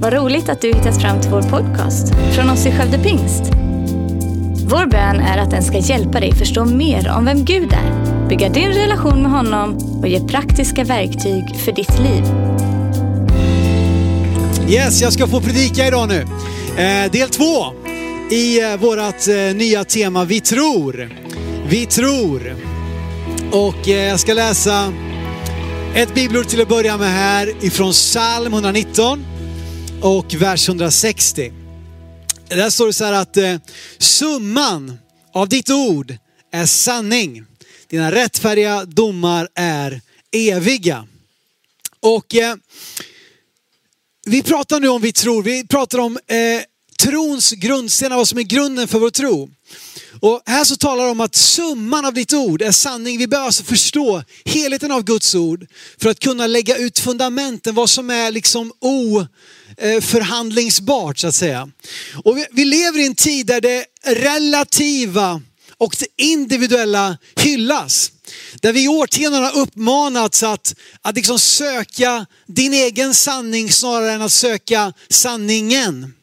Vad 0.00 0.12
roligt 0.12 0.48
att 0.48 0.60
du 0.60 0.68
hittat 0.68 1.02
fram 1.02 1.20
till 1.20 1.30
vår 1.30 1.42
podcast 1.42 2.14
från 2.34 2.50
oss 2.50 2.66
i 2.66 2.72
Skövde 2.72 2.98
Pingst. 2.98 3.42
Vår 4.70 4.86
bön 4.86 5.20
är 5.20 5.38
att 5.38 5.50
den 5.50 5.62
ska 5.62 5.78
hjälpa 5.78 6.20
dig 6.20 6.34
förstå 6.34 6.64
mer 6.64 7.08
om 7.16 7.24
vem 7.24 7.44
Gud 7.44 7.72
är, 7.72 8.28
bygga 8.28 8.48
din 8.48 8.68
relation 8.68 9.22
med 9.22 9.30
honom 9.30 9.76
och 10.00 10.08
ge 10.08 10.20
praktiska 10.20 10.84
verktyg 10.84 11.56
för 11.56 11.72
ditt 11.72 11.98
liv. 11.98 12.24
Yes, 14.70 15.02
jag 15.02 15.12
ska 15.12 15.26
få 15.26 15.40
predika 15.40 15.86
idag 15.86 16.08
nu. 16.08 16.24
Eh, 16.82 17.10
del 17.10 17.28
två 17.28 17.66
i 18.30 18.60
eh, 18.60 18.76
vårt 18.76 19.28
eh, 19.28 19.56
nya 19.56 19.84
tema 19.84 20.24
Vi 20.24 20.40
tror. 20.40 21.10
Vi 21.68 21.86
tror. 21.86 22.56
Och 23.52 23.88
eh, 23.88 24.08
jag 24.08 24.20
ska 24.20 24.34
läsa 24.34 24.92
ett 25.94 26.14
bibelord 26.14 26.46
till 26.46 26.60
att 26.60 26.68
börja 26.68 26.96
med 26.96 27.10
här 27.10 27.64
ifrån 27.64 27.92
psalm 27.92 28.52
119 28.52 29.24
och 30.02 30.34
vers 30.34 30.68
160. 30.68 31.52
Där 32.48 32.70
står 32.70 32.86
det 32.86 32.92
så 32.92 33.04
här 33.04 33.12
att 33.12 33.36
eh, 33.36 33.56
summan 33.98 34.98
av 35.32 35.48
ditt 35.48 35.70
ord 35.70 36.16
är 36.52 36.66
sanning. 36.66 37.44
Dina 37.88 38.12
rättfärdiga 38.12 38.84
domar 38.84 39.48
är 39.54 40.00
eviga. 40.32 41.06
Och 42.00 42.34
eh, 42.34 42.56
vi 44.26 44.42
pratar 44.42 44.80
nu 44.80 44.88
om 44.88 45.02
vi 45.02 45.12
tror, 45.12 45.42
vi 45.42 45.66
pratar 45.66 45.98
om 45.98 46.18
eh, 46.26 46.62
trons 46.98 47.52
grundstenar, 47.52 48.16
vad 48.16 48.28
som 48.28 48.38
är 48.38 48.42
grunden 48.42 48.88
för 48.88 48.98
vår 48.98 49.10
tro. 49.10 49.50
Och 50.20 50.42
här 50.46 50.64
så 50.64 50.76
talar 50.76 51.04
det 51.04 51.10
om 51.10 51.20
att 51.20 51.34
summan 51.34 52.04
av 52.04 52.14
ditt 52.14 52.32
ord 52.32 52.62
är 52.62 52.72
sanning. 52.72 53.18
Vi 53.18 53.26
behöver 53.26 53.46
alltså 53.46 53.64
förstå 53.64 54.22
helheten 54.44 54.92
av 54.92 55.04
Guds 55.04 55.34
ord 55.34 55.66
för 56.00 56.10
att 56.10 56.20
kunna 56.20 56.46
lägga 56.46 56.76
ut 56.76 56.98
fundamenten, 56.98 57.74
vad 57.74 57.90
som 57.90 58.10
är 58.10 58.30
liksom 58.30 58.72
oförhandlingsbart 58.80 61.16
eh, 61.16 61.20
så 61.20 61.26
att 61.26 61.34
säga. 61.34 61.68
Och 62.24 62.36
vi, 62.36 62.46
vi 62.50 62.64
lever 62.64 62.98
i 62.98 63.06
en 63.06 63.14
tid 63.14 63.46
där 63.46 63.60
det 63.60 63.84
relativa 64.04 65.40
och 65.78 65.96
det 65.98 66.24
individuella 66.24 67.18
hyllas. 67.36 68.12
Där 68.62 68.72
vi 68.72 68.84
i 68.84 68.88
årtionden 68.88 69.44
har 69.44 69.56
uppmanats 69.56 70.42
att, 70.42 70.74
att 71.02 71.16
liksom 71.16 71.38
söka 71.38 72.26
din 72.46 72.72
egen 72.72 73.14
sanning 73.14 73.72
snarare 73.72 74.12
än 74.12 74.22
att 74.22 74.32
söka 74.32 74.92
sanningen. 75.08 76.14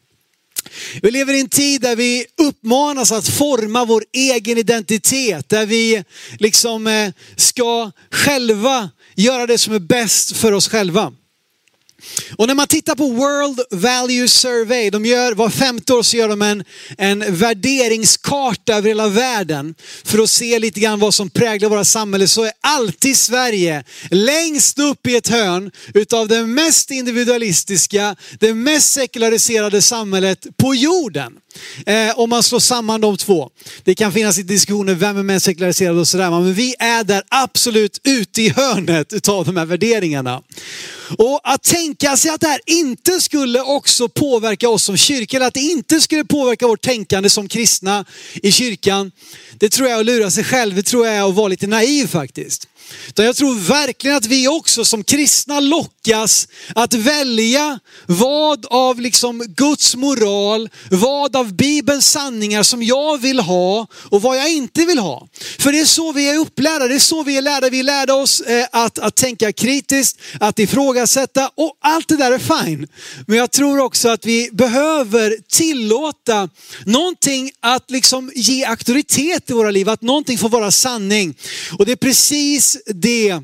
Vi 1.02 1.10
lever 1.10 1.34
i 1.34 1.40
en 1.40 1.48
tid 1.48 1.80
där 1.80 1.96
vi 1.96 2.26
uppmanas 2.36 3.12
att 3.12 3.28
forma 3.28 3.84
vår 3.84 4.04
egen 4.12 4.58
identitet, 4.58 5.48
där 5.48 5.66
vi 5.66 6.04
liksom 6.38 6.86
eh, 6.86 7.12
ska 7.36 7.90
själva 8.10 8.90
göra 9.14 9.46
det 9.46 9.58
som 9.58 9.74
är 9.74 9.78
bäst 9.78 10.36
för 10.36 10.52
oss 10.52 10.68
själva. 10.68 11.12
Och 12.36 12.46
när 12.46 12.54
man 12.54 12.66
tittar 12.66 12.94
på 12.94 13.08
World 13.08 13.60
Value 13.70 14.28
Survey, 14.28 14.90
de 14.90 15.04
gör, 15.04 15.32
var 15.32 15.50
femte 15.50 15.94
år 15.94 16.02
så 16.02 16.16
gör 16.16 16.28
de 16.28 16.42
en, 16.42 16.64
en 16.98 17.36
värderingskarta 17.36 18.74
över 18.74 18.88
hela 18.88 19.08
världen 19.08 19.74
för 20.04 20.18
att 20.18 20.30
se 20.30 20.58
lite 20.58 20.80
grann 20.80 20.98
vad 20.98 21.14
som 21.14 21.30
präglar 21.30 21.68
våra 21.68 21.84
samhällen 21.84 22.28
så 22.28 22.44
är 22.44 22.52
alltid 22.60 23.16
Sverige 23.16 23.84
längst 24.10 24.78
upp 24.78 25.06
i 25.06 25.16
ett 25.16 25.28
hörn 25.28 25.70
utav 25.94 26.28
det 26.28 26.46
mest 26.46 26.90
individualistiska, 26.90 28.16
det 28.40 28.54
mest 28.54 28.92
sekulariserade 28.92 29.82
samhället 29.82 30.46
på 30.56 30.74
jorden. 30.74 31.32
Eh, 31.86 32.18
om 32.18 32.30
man 32.30 32.42
slår 32.42 32.60
samman 32.60 33.00
de 33.00 33.16
två. 33.16 33.50
Det 33.84 33.94
kan 33.94 34.12
finnas 34.12 34.36
diskussioner, 34.36 34.94
vem 34.94 35.16
är 35.16 35.22
mest 35.22 35.46
sekulariserad 35.46 35.98
och 35.98 36.08
sådär. 36.08 36.30
Men 36.30 36.54
vi 36.54 36.74
är 36.78 37.04
där 37.04 37.22
absolut 37.28 38.00
ute 38.04 38.42
i 38.42 38.48
hörnet 38.48 39.12
utav 39.12 39.44
de 39.44 39.56
här 39.56 39.66
värderingarna. 39.66 40.42
Och 41.18 41.40
att 41.44 41.62
tänka 41.62 42.16
sig 42.16 42.30
att 42.30 42.40
det 42.40 42.48
här 42.48 42.60
inte 42.66 43.20
skulle 43.20 43.60
också 43.60 44.08
påverka 44.08 44.68
oss 44.68 44.82
som 44.82 44.96
kyrka, 44.96 45.36
eller 45.36 45.46
att 45.46 45.54
det 45.54 45.60
inte 45.60 46.00
skulle 46.00 46.24
påverka 46.24 46.66
vårt 46.66 46.82
tänkande 46.82 47.30
som 47.30 47.48
kristna 47.48 48.04
i 48.34 48.52
kyrkan, 48.52 49.12
det 49.58 49.68
tror 49.68 49.88
jag 49.88 49.96
är 49.96 50.00
att 50.00 50.06
lura 50.06 50.30
sig 50.30 50.44
själv. 50.44 50.74
Det 50.74 50.82
tror 50.82 51.06
jag 51.06 51.16
är 51.16 51.28
att 51.28 51.34
vara 51.34 51.48
lite 51.48 51.66
naiv 51.66 52.06
faktiskt. 52.06 52.68
Utan 53.08 53.24
jag 53.24 53.36
tror 53.36 53.54
verkligen 53.54 54.16
att 54.16 54.26
vi 54.26 54.48
också 54.48 54.84
som 54.84 55.04
kristna 55.04 55.60
lockas 55.60 56.48
att 56.74 56.94
välja 56.94 57.78
vad 58.06 58.66
av 58.66 59.00
liksom 59.00 59.44
Guds 59.56 59.96
moral, 59.96 60.68
vad 60.90 61.36
av 61.36 61.54
Bibelns 61.54 62.10
sanningar 62.10 62.62
som 62.62 62.82
jag 62.82 63.18
vill 63.20 63.40
ha 63.40 63.86
och 64.10 64.22
vad 64.22 64.36
jag 64.36 64.52
inte 64.52 64.84
vill 64.84 64.98
ha. 64.98 65.28
För 65.58 65.72
det 65.72 65.80
är 65.80 65.84
så 65.84 66.12
vi 66.12 66.28
är 66.28 66.38
upplärda, 66.38 66.88
det 66.88 66.94
är 66.94 66.98
så 66.98 67.22
vi 67.22 67.36
är 67.36 67.42
lärda. 67.42 67.70
Vi 67.70 67.82
lärde 67.82 68.12
oss 68.12 68.40
eh, 68.40 68.66
att, 68.72 68.98
att 68.98 69.14
tänka 69.14 69.52
kritiskt, 69.52 70.20
att 70.40 70.58
ifrågasätta 70.58 71.50
och 71.54 71.76
allt 71.80 72.08
det 72.08 72.16
där 72.16 72.32
är 72.32 72.64
fine. 72.64 72.88
Men 73.26 73.38
jag 73.38 73.50
tror 73.50 73.78
också 73.80 74.08
att 74.08 74.26
vi 74.26 74.48
behöver 74.52 75.36
tillåta 75.48 76.48
någonting 76.84 77.50
att 77.60 77.90
liksom 77.90 78.32
ge 78.34 78.64
auktoritet 78.64 79.50
i 79.50 79.52
våra 79.52 79.70
liv, 79.70 79.88
att 79.88 80.02
någonting 80.02 80.38
får 80.38 80.48
vara 80.48 80.70
sanning. 80.70 81.34
Och 81.78 81.86
det 81.86 81.92
är 81.92 81.96
precis 81.96 82.75
det 82.86 83.40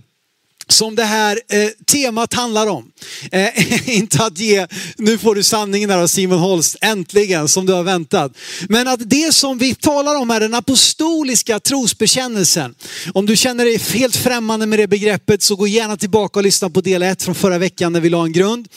som 0.69 0.95
det 0.95 1.05
här 1.05 1.41
eh, 1.49 1.69
temat 1.87 2.35
handlar 2.35 2.67
om. 2.67 2.91
Eh, 3.33 3.89
inte 3.99 4.25
att 4.25 4.39
ge, 4.39 4.67
nu 4.97 5.19
får 5.19 5.35
du 5.35 5.43
sanningen 5.43 5.89
där 5.89 5.99
av 5.99 6.07
Simon 6.07 6.39
Holst, 6.39 6.77
äntligen, 6.81 7.49
som 7.49 7.67
du 7.67 7.73
har 7.73 7.83
väntat. 7.83 8.33
Men 8.69 8.89
att 8.89 9.11
det 9.11 9.35
som 9.35 9.59
vi 9.59 9.75
talar 9.75 10.15
om 10.15 10.31
är 10.31 10.41
den 10.41 10.55
apostoliska 10.55 11.61
trosbekännelsen. 11.61 12.75
Om 13.15 13.27
du 13.27 13.37
känner 13.37 13.65
dig 13.65 13.79
helt 13.79 14.17
främmande 14.17 14.67
med 14.67 14.79
det 14.79 14.89
begreppet 14.89 15.43
så 15.43 15.57
gå 15.57 15.67
gärna 15.67 15.97
tillbaka 15.97 16.39
och 16.39 16.45
lyssna 16.45 16.71
på 16.71 16.81
del 16.81 17.03
1 17.03 17.23
från 17.23 17.35
förra 17.35 17.59
veckan 17.59 17.93
när 17.93 18.01
vi 18.01 18.09
la 18.09 18.25
en 18.25 18.33
grund. 18.33 18.69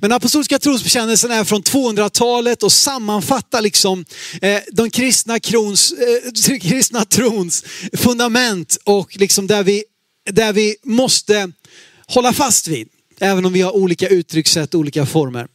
Men 0.00 0.12
apostoliska 0.12 0.58
trosbekännelsen 0.58 1.30
är 1.30 1.44
från 1.44 1.62
200-talet 1.62 2.62
och 2.62 2.72
sammanfattar 2.72 3.60
liksom 3.60 4.04
eh, 4.42 4.58
de 4.72 4.90
kristna, 4.90 5.40
krons, 5.40 5.92
eh, 5.92 6.58
kristna 6.60 7.04
trons 7.04 7.64
fundament 7.92 8.78
och 8.84 9.16
liksom 9.16 9.46
där 9.46 9.62
vi 9.62 9.84
där 10.24 10.52
vi 10.52 10.76
måste 10.82 11.52
hålla 12.06 12.32
fast 12.32 12.68
vid. 12.68 12.88
Även 13.20 13.44
om 13.44 13.52
vi 13.52 13.60
har 13.60 13.76
olika 13.76 14.08
uttryckssätt, 14.08 14.74
olika 14.74 15.06
former. 15.06 15.48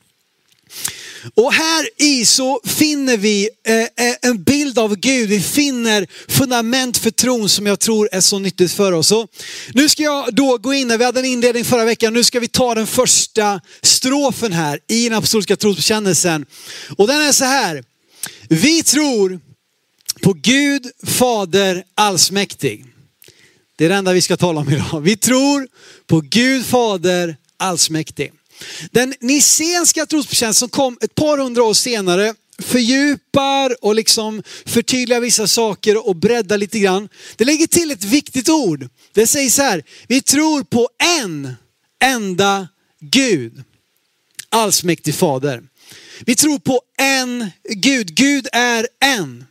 Och 1.34 1.53
här 1.53 1.90
i 1.98 2.26
så 2.26 2.59
finner 2.66 3.18
vi 3.18 3.50
eh, 3.68 4.08
eh, 4.08 4.16
en 4.22 4.44
bild 4.44 4.80
av 4.80 4.96
Gud. 4.96 5.30
Vi 5.30 5.42
finner 5.42 6.08
fundament 6.28 6.98
för 6.98 7.12
tron 7.12 7.50
som 7.50 7.66
jag 7.66 7.80
tror 7.80 8.09
är 8.12 8.22
så 8.22 8.40
nyttigt 8.40 8.72
för 8.72 8.92
oss. 8.92 9.08
Så 9.08 9.28
nu 9.74 9.90
ska 9.90 10.03
jag 10.03 10.36
då 10.36 10.58
gå 10.58 10.74
in, 10.74 10.97
vi 10.97 11.06
hade 11.06 11.20
en 11.20 11.26
inledning 11.26 11.66
förra 11.66 11.86
veckan, 11.86 12.14
nu 12.14 12.24
ska 12.24 12.40
vi 12.40 12.47
ta 12.47 12.76
den 12.76 12.88
första 12.88 13.62
strofen 13.82 14.53
här 14.53 14.80
i 14.88 15.09
den 15.09 15.18
apostoliska 15.18 15.56
trosbekännelsen. 15.56 16.46
Och 16.97 17.08
den 17.08 17.22
är 17.22 17.32
så 17.32 17.46
här. 17.46 17.84
Vi 18.50 18.84
tror 18.84 19.40
på 20.22 20.34
Gud 20.34 20.88
Fader 21.03 21.84
allsmäktig. 21.96 22.94
Det 23.75 23.86
är 23.86 23.90
det 23.90 23.96
enda 23.96 24.13
vi 24.13 24.22
ska 24.22 24.38
tala 24.38 24.59
om 24.59 24.69
idag. 24.69 25.02
Vi 25.02 25.18
tror 25.18 25.68
på 26.08 26.22
Gud 26.22 26.66
Fader 26.66 27.38
allsmäktig. 27.58 28.31
Den 28.91 29.13
nicenska 29.19 30.06
trosbekännelsen 30.06 30.59
som 30.59 30.69
kom 30.69 30.97
ett 31.02 31.16
par 31.16 31.38
hundra 31.38 31.63
år 31.63 31.74
senare 31.74 32.34
fördjupar 32.59 33.85
och 33.85 33.96
liksom 33.96 34.44
förtydligar 34.66 35.19
vissa 35.19 35.47
saker 35.47 36.08
och 36.08 36.16
breddar 36.16 36.58
lite 36.58 36.80
grann. 36.80 37.09
Det 37.35 37.46
lägger 37.46 37.68
till 37.68 37.91
ett 37.91 38.03
viktigt 38.03 38.50
ord. 38.50 38.90
Det 39.14 39.28
sägs 39.28 39.56
så 39.56 39.62
här, 39.62 39.84
vi 40.08 40.22
tror 40.22 40.64
på 40.64 40.90
en 41.19 41.56
enda 42.03 42.68
Gud, 43.00 43.64
allsmäktig 44.50 45.16
fader. 45.16 45.64
Vi 46.25 46.35
tror 46.35 46.59
på 46.59 46.81
en 46.97 47.52
Gud, 47.69 48.16
Gud 48.16 48.47
är 48.52 48.88
en. 49.02 49.46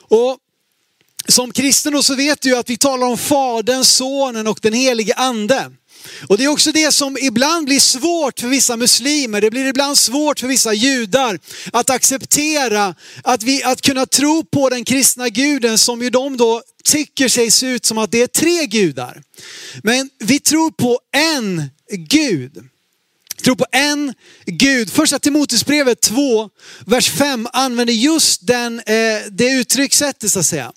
Och 0.00 0.38
som 1.28 1.52
kristen 1.52 2.02
så 2.02 2.14
vet 2.14 2.40
du 2.40 2.56
att 2.56 2.70
vi 2.70 2.76
talar 2.76 3.06
om 3.06 3.18
Fadern, 3.18 3.84
Sonen 3.84 4.46
och 4.46 4.58
den 4.62 4.72
helige 4.72 5.14
Ande. 5.14 5.70
Och 6.28 6.38
det 6.38 6.44
är 6.44 6.48
också 6.48 6.72
det 6.72 6.92
som 6.92 7.18
ibland 7.20 7.66
blir 7.66 7.80
svårt 7.80 8.40
för 8.40 8.48
vissa 8.48 8.76
muslimer, 8.76 9.40
det 9.40 9.50
blir 9.50 9.66
ibland 9.66 9.98
svårt 9.98 10.40
för 10.40 10.46
vissa 10.46 10.72
judar 10.72 11.38
att 11.72 11.90
acceptera 11.90 12.94
att, 13.22 13.42
vi, 13.42 13.62
att 13.62 13.82
kunna 13.82 14.06
tro 14.06 14.44
på 14.44 14.68
den 14.68 14.84
kristna 14.84 15.28
guden 15.28 15.78
som 15.78 16.02
ju 16.02 16.10
de 16.10 16.36
då 16.36 16.62
tycker 16.84 17.28
sig 17.28 17.50
se 17.50 17.66
ut 17.66 17.86
som 17.86 17.98
att 17.98 18.10
det 18.10 18.22
är 18.22 18.26
tre 18.26 18.66
gudar. 18.66 19.22
Men 19.82 20.10
vi 20.18 20.40
tror 20.40 20.70
på 20.70 21.00
en 21.12 21.62
Gud. 21.92 22.68
Vi 23.36 23.42
tror 23.42 23.56
på 23.56 23.66
en 23.72 24.14
Gud. 24.46 24.92
Första 24.92 25.18
Timoteusbrevet 25.18 26.00
2, 26.00 26.50
vers 26.86 27.10
5 27.10 27.48
använder 27.52 27.94
just 27.94 28.46
den, 28.46 28.78
eh, 28.78 29.20
det 29.30 29.50
uttryckssättet 29.50 30.30
så 30.30 30.38
att 30.38 30.46
säga. 30.46 30.72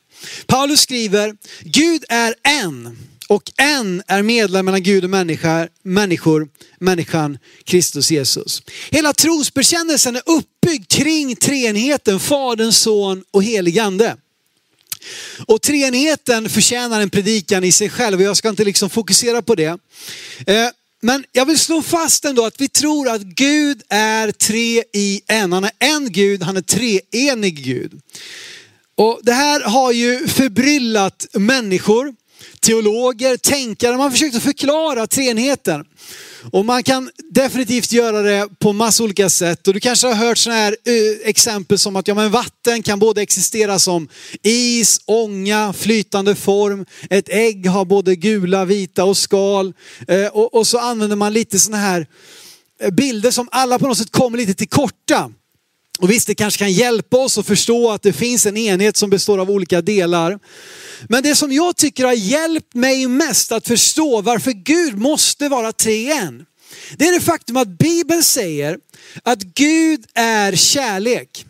Paulus 0.46 0.82
skriver, 0.82 1.36
Gud 1.62 2.04
är 2.10 2.36
en 2.44 2.98
och 3.28 3.52
en 3.58 4.04
är 4.08 4.22
medlem 4.22 4.66
mellan 4.66 4.84
Gud 4.84 5.04
och 5.04 5.10
människa, 5.10 5.68
människor, 5.84 6.48
människan 6.80 7.38
Kristus 7.64 8.12
Jesus. 8.12 8.62
Hela 8.90 9.14
trosbekännelsen 9.14 10.16
är 10.16 10.22
uppbyggd 10.26 10.92
kring 10.92 11.36
treenigheten, 11.36 12.20
Fadern, 12.20 12.72
Son 12.72 13.24
och 13.32 13.44
helig 13.44 13.80
Ande. 13.80 14.18
Och 15.46 15.62
treenigheten 15.62 16.50
förtjänar 16.50 17.02
en 17.02 17.10
predikan 17.10 17.64
i 17.64 17.72
sig 17.72 17.90
själv 17.90 18.20
och 18.20 18.26
jag 18.26 18.38
ska 18.38 18.50
inte 18.50 18.64
liksom 18.64 18.90
fokusera 18.90 19.42
på 19.42 19.56
det. 19.56 19.80
Eh, 20.48 20.70
men 21.02 21.26
jag 21.32 21.46
vill 21.46 21.60
slå 21.60 21.82
fast 21.82 22.26
ändå 22.26 22.46
att 22.46 22.62
vi 22.62 22.70
tror 22.70 23.10
att 23.10 23.22
Gud 23.22 23.82
är 23.90 24.32
tre 24.32 24.84
i 24.94 25.22
en. 25.28 25.54
Han 25.54 25.64
är 25.64 25.72
en 25.80 26.12
Gud, 26.12 26.44
han 26.44 26.58
är 26.58 26.62
treenig 26.62 27.64
Gud. 27.64 28.02
Och 28.98 29.20
det 29.24 29.34
här 29.34 29.62
har 29.62 29.92
ju 29.92 30.28
förbryllat 30.28 31.26
människor, 31.34 32.14
teologer, 32.60 33.38
tänkare. 33.38 33.92
Man 33.92 34.02
har 34.02 34.12
försökt 34.12 34.36
att 34.36 34.44
förklara 34.44 35.08
treenigheten. 35.08 35.86
Och 36.52 36.66
man 36.66 36.84
kan 36.84 37.10
definitivt 37.30 37.92
göra 37.92 38.22
det 38.22 38.48
på 38.60 38.74
massa 38.74 39.04
olika 39.04 39.30
sätt. 39.30 39.68
Och 39.68 39.74
du 39.74 39.80
kanske 39.80 40.08
har 40.08 40.14
hört 40.14 40.38
sådana 40.38 40.60
här 40.60 40.78
eh, 40.86 41.30
exempel 41.30 41.78
som 41.78 41.96
att 41.96 42.08
ja, 42.08 42.14
men 42.14 42.32
vatten 42.32 42.84
kan 42.84 43.00
både 43.00 43.22
existera 43.22 43.80
som 43.80 44.08
is, 44.44 45.02
ånga, 45.06 45.74
flytande 45.74 46.36
form. 46.36 46.86
Ett 47.10 47.30
ägg 47.30 47.68
har 47.68 47.86
både 47.86 48.16
gula, 48.16 48.66
vita 48.66 49.04
och 49.04 49.18
skal. 49.18 49.74
Eh, 50.08 50.28
och, 50.28 50.56
och, 50.56 50.68
så 50.68 50.80
använder 50.80 51.16
man 51.16 51.34
lite 51.34 51.60
sådana 51.60 51.84
här 51.84 52.08
eh, 52.82 52.92
bilder 52.92 53.32
som 53.32 53.50
alla 53.52 53.80
på 53.80 53.88
något 53.88 53.98
sätt 53.98 54.12
kommer 54.12 54.38
lite 54.38 54.54
till 54.54 54.70
korta. 54.70 55.32
Och 56.00 56.12
visst, 56.12 56.28
det 56.28 56.36
kanske 56.36 56.60
kan 56.60 56.72
hjälpa 56.72 57.18
oss 57.18 57.38
att 57.38 57.48
förstå 57.48 57.92
att 57.92 58.02
det 58.02 58.14
finns 58.14 58.46
en 58.46 58.58
enhet 58.58 58.98
som 58.98 59.10
består 59.10 59.38
av 59.38 59.52
olika 59.52 59.82
delar. 59.82 60.40
Men 61.10 61.24
det 61.24 61.36
som 61.36 61.52
jag 61.52 61.76
tycker 61.76 62.06
har 62.06 62.14
hjälpt 62.14 62.76
mig 62.76 63.08
mest 63.08 63.52
att 63.52 63.68
förstå 63.68 64.22
varför 64.22 64.52
Gud 64.52 64.98
måste 64.98 65.50
vara 65.50 65.72
tre 65.72 66.12
en. 66.12 66.46
Det 66.98 67.08
är 67.08 67.14
det 67.14 67.22
faktum 67.22 67.58
att 67.58 67.68
Bibeln 67.68 68.24
säger 68.24 68.78
att 69.24 69.42
Gud 69.42 70.06
är 70.14 70.56
kärlek. 70.56 71.46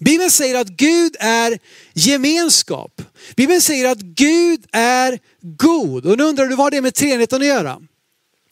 Bibeln 0.00 0.30
säger 0.30 0.54
att 0.54 0.68
Gud 0.68 1.16
är 1.20 1.58
gemenskap. 1.94 3.02
Bibeln 3.36 3.60
säger 3.60 3.88
att 3.88 3.98
Gud 3.98 4.64
är 4.72 5.18
god. 5.40 6.06
Och 6.06 6.18
nu 6.18 6.24
undrar 6.24 6.46
du 6.46 6.56
vad 6.56 6.72
det 6.72 6.76
är 6.76 6.82
med 6.82 6.94
treenigheten 6.94 7.40
att 7.40 7.46
göra? 7.46 7.78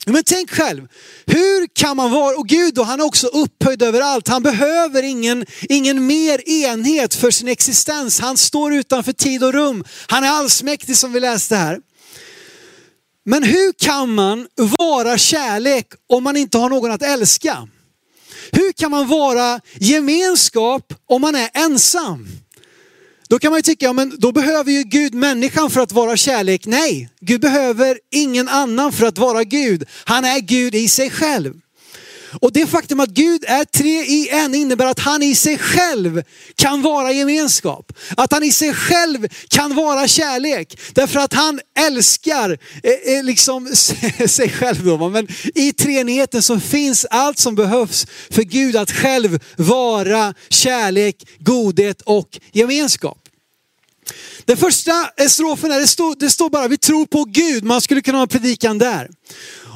Men 0.07 0.23
tänk 0.25 0.51
själv, 0.51 0.89
hur 1.27 1.67
kan 1.75 1.97
man 1.97 2.11
vara, 2.11 2.37
och 2.37 2.49
Gud 2.49 2.75
då, 2.75 2.83
han 2.83 3.01
är 3.01 3.05
också 3.05 3.27
upphöjd 3.27 3.83
över 3.83 4.01
allt. 4.01 4.29
Han 4.29 4.43
behöver 4.43 5.03
ingen, 5.03 5.47
ingen 5.61 6.07
mer 6.07 6.49
enhet 6.49 7.15
för 7.15 7.31
sin 7.31 7.49
existens. 7.49 8.21
Han 8.21 8.37
står 8.37 8.75
utanför 8.75 9.13
tid 9.13 9.45
och 9.45 9.53
rum. 9.53 9.85
Han 10.09 10.25
är 10.25 10.29
allsmäktig 10.29 10.97
som 10.97 11.13
vi 11.13 11.21
läste 11.21 11.57
här. 11.57 11.81
Men 13.25 13.43
hur 13.43 13.73
kan 13.73 14.15
man 14.15 14.49
vara 14.57 15.19
kärlek 15.19 15.87
om 16.09 16.25
man 16.25 16.37
inte 16.37 16.59
har 16.59 16.69
någon 16.69 16.91
att 16.91 17.03
älska? 17.03 17.69
Hur 18.53 18.73
kan 18.73 18.91
man 18.91 19.09
vara 19.09 19.61
gemenskap 19.75 20.95
om 21.09 21.21
man 21.21 21.35
är 21.35 21.51
ensam? 21.55 22.29
Då 23.29 23.39
kan 23.39 23.51
man 23.51 23.59
ju 23.59 23.63
tycka, 23.63 23.87
ja, 23.87 23.93
men 23.93 24.17
då 24.19 24.33
behöver 24.33 24.73
ju 24.73 24.83
Gud 24.83 25.15
människan 25.15 25.71
för 25.71 25.81
att 25.81 25.93
vara 25.93 26.17
kärlek. 26.17 26.67
Nej, 26.67 27.09
Gud 27.21 27.41
behöver 27.41 27.99
ingen 28.11 28.49
annan 28.49 28.93
för 28.93 29.07
att 29.07 29.19
vara 29.19 29.45
Gud. 29.45 29.85
Han 30.05 30.25
är 30.25 30.41
Gud 30.41 30.75
i 30.75 30.89
sig 30.89 31.11
själv. 31.11 31.55
Och 32.41 32.53
det 32.53 32.67
faktum 32.67 33.01
att 33.01 33.09
Gud 33.09 33.45
är 33.47 33.65
tre 33.65 34.03
i 34.03 34.29
en 34.31 34.55
innebär 34.55 34.87
att 34.87 34.99
han 34.99 35.23
i 35.23 35.35
sig 35.35 35.59
själv 35.59 36.23
kan 36.55 36.83
vara 36.83 37.13
gemenskap. 37.13 37.93
Att 38.17 38.33
han 38.33 38.43
i 38.43 38.53
sig 38.53 38.75
själv 38.75 39.29
kan 39.49 39.75
vara 39.75 40.09
kärlek. 40.09 40.79
Därför 40.93 41.21
att 41.21 41.33
han 41.33 41.61
älskar 41.79 42.59
eh, 42.83 43.17
eh 43.17 43.25
liksom 43.25 43.69
sig 44.27 44.51
själv. 44.51 44.85
Då. 44.85 45.09
Men 45.09 45.29
i 45.55 45.73
treenigheten 45.73 46.43
så 46.43 46.61
finns 46.61 47.05
allt 47.11 47.39
som 47.39 47.55
behövs 47.55 48.07
för 48.31 48.43
Gud 48.43 48.77
att 48.77 48.91
själv 48.91 49.39
vara 49.57 50.35
kärlek, 50.49 51.17
godhet 51.39 52.03
och 52.03 52.39
gemenskap. 52.53 53.19
Den 54.45 54.57
första 54.57 55.11
eh, 55.17 55.27
strofen 55.27 55.73
är, 55.73 55.81
det 55.81 55.87
står, 55.87 56.17
det 56.19 56.31
står 56.31 56.51
bara 56.51 56.69
vi 56.69 56.79
tror 56.79 57.07
på 57.07 57.25
Gud. 57.25 57.65
Man 57.65 57.81
skulle 57.81 58.01
kunna 58.03 58.19
ha 58.19 58.27
predikan 58.27 58.79
där. 58.79 59.09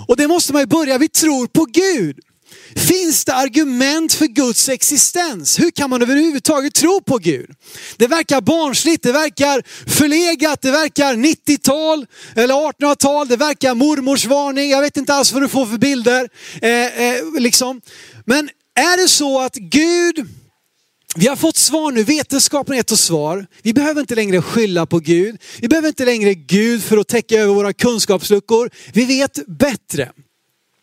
Och 0.08 0.16
det 0.16 0.28
måste 0.28 0.52
man 0.52 0.62
ju 0.62 0.66
börja, 0.66 0.98
vi 0.98 1.08
tror 1.08 1.46
på 1.46 1.64
Gud. 1.64 2.18
Finns 2.78 3.24
det 3.24 3.34
argument 3.34 4.12
för 4.12 4.26
Guds 4.26 4.68
existens? 4.68 5.58
Hur 5.58 5.70
kan 5.70 5.90
man 5.90 6.02
överhuvudtaget 6.02 6.74
tro 6.74 7.00
på 7.00 7.18
Gud? 7.18 7.50
Det 7.96 8.06
verkar 8.06 8.40
barnsligt, 8.40 9.02
det 9.02 9.12
verkar 9.12 9.62
förlegat, 9.86 10.62
det 10.62 10.70
verkar 10.70 11.14
90-tal 11.14 12.06
eller 12.34 12.54
1800-tal, 12.54 13.28
det 13.28 13.36
verkar 13.36 13.74
mormors 13.74 14.26
varning, 14.26 14.70
jag 14.70 14.80
vet 14.80 14.96
inte 14.96 15.14
alls 15.14 15.32
vad 15.32 15.42
du 15.42 15.48
får 15.48 15.66
för 15.66 15.78
bilder. 15.78 16.28
Eh, 16.62 17.02
eh, 17.02 17.24
liksom. 17.38 17.80
Men 18.24 18.50
är 18.74 19.02
det 19.02 19.08
så 19.08 19.40
att 19.40 19.54
Gud 19.54 20.28
vi 21.16 21.26
har 21.26 21.36
fått 21.36 21.56
svar 21.56 21.92
nu, 21.92 22.04
vetenskapen 22.04 22.72
har 22.72 22.76
gett 22.76 22.92
oss 22.92 23.00
svar. 23.00 23.46
Vi 23.62 23.72
behöver 23.72 24.00
inte 24.00 24.14
längre 24.14 24.42
skylla 24.42 24.86
på 24.86 24.98
Gud. 24.98 25.36
Vi 25.60 25.68
behöver 25.68 25.88
inte 25.88 26.04
längre 26.04 26.34
Gud 26.34 26.82
för 26.82 26.96
att 26.96 27.08
täcka 27.08 27.34
över 27.34 27.54
våra 27.54 27.72
kunskapsluckor. 27.72 28.70
Vi 28.92 29.04
vet 29.04 29.46
bättre. 29.46 30.12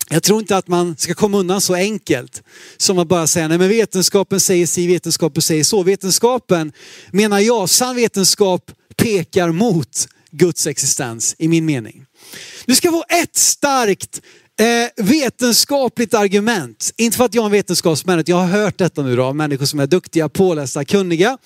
Jag 0.10 0.24
tror 0.24 0.40
inte 0.40 0.58
att 0.58 0.68
man 0.68 0.96
ska 0.98 1.14
komma 1.14 1.38
undan 1.38 1.62
så 1.62 1.76
enkelt 1.76 2.44
som 2.78 3.00
att 3.00 3.08
bara 3.08 3.28
säga, 3.28 3.48
nej 3.48 3.58
men 3.58 3.70
vetenskapen 3.70 4.40
säger 4.40 4.68
si, 4.68 4.88
vetenskapen 4.88 5.42
säger 5.42 5.64
så. 5.64 5.84
Vetenskapen, 5.84 6.72
menar 7.12 7.40
jag, 7.40 7.70
sann 7.70 7.96
vetenskap 7.96 8.72
pekar 8.96 9.52
mot 9.52 10.08
Guds 10.32 10.68
existens 10.68 11.36
i 11.38 11.48
min 11.48 11.66
mening. 11.66 12.06
Du 12.66 12.76
ska 12.76 12.92
få 12.92 13.04
ett 13.10 13.36
starkt 13.36 14.22
Eh, 14.58 15.06
vetenskapligt 15.06 16.14
argument. 16.14 16.94
Inte 16.98 17.18
för 17.18 17.26
att 17.26 17.34
jag 17.34 17.42
är 17.42 17.46
en 17.46 17.52
vetenskapsman, 17.52 18.24
jag 18.26 18.36
har 18.36 18.48
hört 18.48 18.78
detta 18.78 19.02
nu 19.02 19.16
då 19.16 19.24
av 19.24 19.36
människor 19.36 19.66
som 19.66 19.80
är 19.80 19.88
duktiga, 19.88 20.30
pålästa, 20.30 20.86
kunniga. 20.86 21.38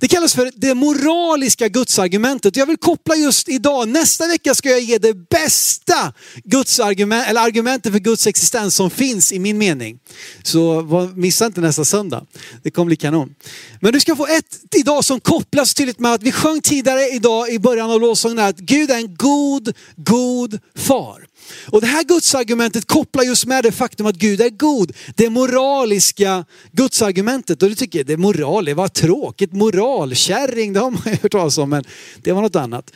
Det 0.00 0.08
kallas 0.08 0.34
för 0.34 0.50
det 0.54 0.74
moraliska 0.74 1.68
gudsargumentet. 1.68 2.56
Jag 2.56 2.66
vill 2.66 2.76
koppla 2.76 3.14
just 3.14 3.48
idag, 3.48 3.88
nästa 3.88 4.26
vecka 4.26 4.54
ska 4.54 4.70
jag 4.70 4.80
ge 4.80 4.98
det 4.98 5.14
bästa 5.14 6.12
gudsargument, 6.44 7.28
eller 7.28 7.40
argumentet 7.40 7.92
för 7.92 7.98
Guds 7.98 8.26
existens 8.26 8.74
som 8.74 8.90
finns 8.90 9.32
i 9.32 9.38
min 9.38 9.58
mening. 9.58 9.98
Så 10.42 10.82
missa 11.14 11.46
inte 11.46 11.60
nästa 11.60 11.84
söndag. 11.84 12.26
Det 12.62 12.70
kommer 12.70 12.86
bli 12.86 12.96
kanon. 12.96 13.34
Men 13.80 13.92
du 13.92 14.00
ska 14.00 14.16
få 14.16 14.26
ett 14.26 14.74
idag 14.74 15.04
som 15.04 15.20
kopplas 15.20 15.74
tydligt 15.74 15.98
med 15.98 16.12
att 16.12 16.22
vi 16.22 16.32
sjöng 16.32 16.60
tidigare 16.60 17.08
idag 17.08 17.50
i 17.50 17.58
början 17.58 17.90
av 17.90 18.00
lovsången 18.00 18.38
att 18.38 18.58
Gud 18.58 18.90
är 18.90 18.96
en 18.96 19.14
god, 19.14 19.72
god 19.96 20.58
far. 20.76 21.27
Och 21.66 21.80
det 21.80 21.86
här 21.86 22.04
gudsargumentet 22.04 22.84
kopplar 22.84 23.24
just 23.24 23.46
med 23.46 23.64
det 23.64 23.72
faktum 23.72 24.06
att 24.06 24.16
Gud 24.16 24.40
är 24.40 24.50
god. 24.50 24.92
Det 25.16 25.30
moraliska 25.30 26.44
gudsargumentet. 26.72 27.62
Och 27.62 27.68
du 27.68 27.74
tycker, 27.74 28.04
det 28.04 28.12
är 28.12 28.16
moral, 28.16 28.64
det 28.64 28.74
var 28.74 28.88
tråkigt. 28.88 29.52
Moralkärring, 29.52 30.72
det 30.72 30.80
har 30.80 30.90
man 30.90 31.02
ju 31.06 31.16
hört 31.22 31.32
talas 31.32 31.58
om, 31.58 31.70
men 31.70 31.84
det 32.16 32.32
var 32.32 32.42
något 32.42 32.56
annat. 32.56 32.92